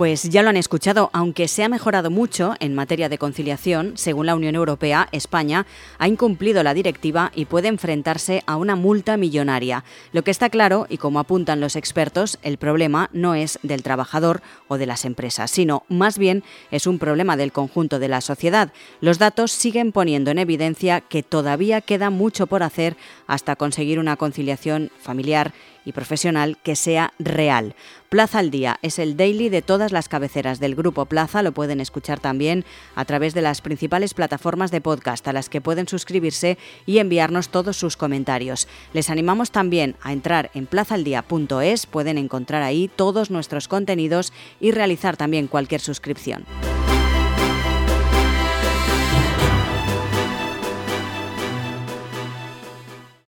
Pues 0.00 0.22
ya 0.30 0.42
lo 0.42 0.48
han 0.48 0.56
escuchado, 0.56 1.10
aunque 1.12 1.46
se 1.46 1.62
ha 1.62 1.68
mejorado 1.68 2.10
mucho 2.10 2.54
en 2.58 2.74
materia 2.74 3.10
de 3.10 3.18
conciliación, 3.18 3.98
según 3.98 4.24
la 4.24 4.34
Unión 4.34 4.54
Europea, 4.54 5.10
España 5.12 5.66
ha 5.98 6.08
incumplido 6.08 6.62
la 6.62 6.72
directiva 6.72 7.30
y 7.34 7.44
puede 7.44 7.68
enfrentarse 7.68 8.42
a 8.46 8.56
una 8.56 8.76
multa 8.76 9.18
millonaria. 9.18 9.84
Lo 10.12 10.24
que 10.24 10.30
está 10.30 10.48
claro, 10.48 10.86
y 10.88 10.96
como 10.96 11.18
apuntan 11.20 11.60
los 11.60 11.76
expertos, 11.76 12.38
el 12.40 12.56
problema 12.56 13.10
no 13.12 13.34
es 13.34 13.58
del 13.62 13.82
trabajador 13.82 14.40
o 14.68 14.78
de 14.78 14.86
las 14.86 15.04
empresas, 15.04 15.50
sino 15.50 15.82
más 15.90 16.16
bien 16.16 16.44
es 16.70 16.86
un 16.86 16.98
problema 16.98 17.36
del 17.36 17.52
conjunto 17.52 17.98
de 17.98 18.08
la 18.08 18.22
sociedad. 18.22 18.72
Los 19.02 19.18
datos 19.18 19.52
siguen 19.52 19.92
poniendo 19.92 20.30
en 20.30 20.38
evidencia 20.38 21.02
que 21.02 21.22
todavía 21.22 21.82
queda 21.82 22.08
mucho 22.08 22.46
por 22.46 22.62
hacer 22.62 22.96
hasta 23.26 23.54
conseguir 23.54 23.98
una 23.98 24.16
conciliación 24.16 24.90
familiar 24.98 25.52
y 25.84 25.92
profesional 25.92 26.58
que 26.62 26.76
sea 26.76 27.12
real. 27.18 27.74
Plaza 28.08 28.40
al 28.40 28.50
Día 28.50 28.78
es 28.82 28.98
el 28.98 29.16
daily 29.16 29.48
de 29.48 29.62
todas 29.62 29.92
las 29.92 30.08
cabeceras 30.08 30.58
del 30.58 30.74
grupo 30.74 31.06
Plaza, 31.06 31.42
lo 31.42 31.52
pueden 31.52 31.80
escuchar 31.80 32.18
también 32.18 32.64
a 32.96 33.04
través 33.04 33.34
de 33.34 33.42
las 33.42 33.60
principales 33.60 34.14
plataformas 34.14 34.72
de 34.72 34.80
podcast 34.80 35.26
a 35.28 35.32
las 35.32 35.48
que 35.48 35.60
pueden 35.60 35.86
suscribirse 35.86 36.58
y 36.86 36.98
enviarnos 36.98 37.50
todos 37.50 37.76
sus 37.76 37.96
comentarios. 37.96 38.66
Les 38.92 39.10
animamos 39.10 39.52
también 39.52 39.94
a 40.02 40.12
entrar 40.12 40.50
en 40.54 40.66
plazaldía.es, 40.66 41.86
pueden 41.86 42.18
encontrar 42.18 42.62
ahí 42.62 42.90
todos 42.94 43.30
nuestros 43.30 43.68
contenidos 43.68 44.32
y 44.58 44.72
realizar 44.72 45.16
también 45.16 45.46
cualquier 45.46 45.80
suscripción. 45.80 46.44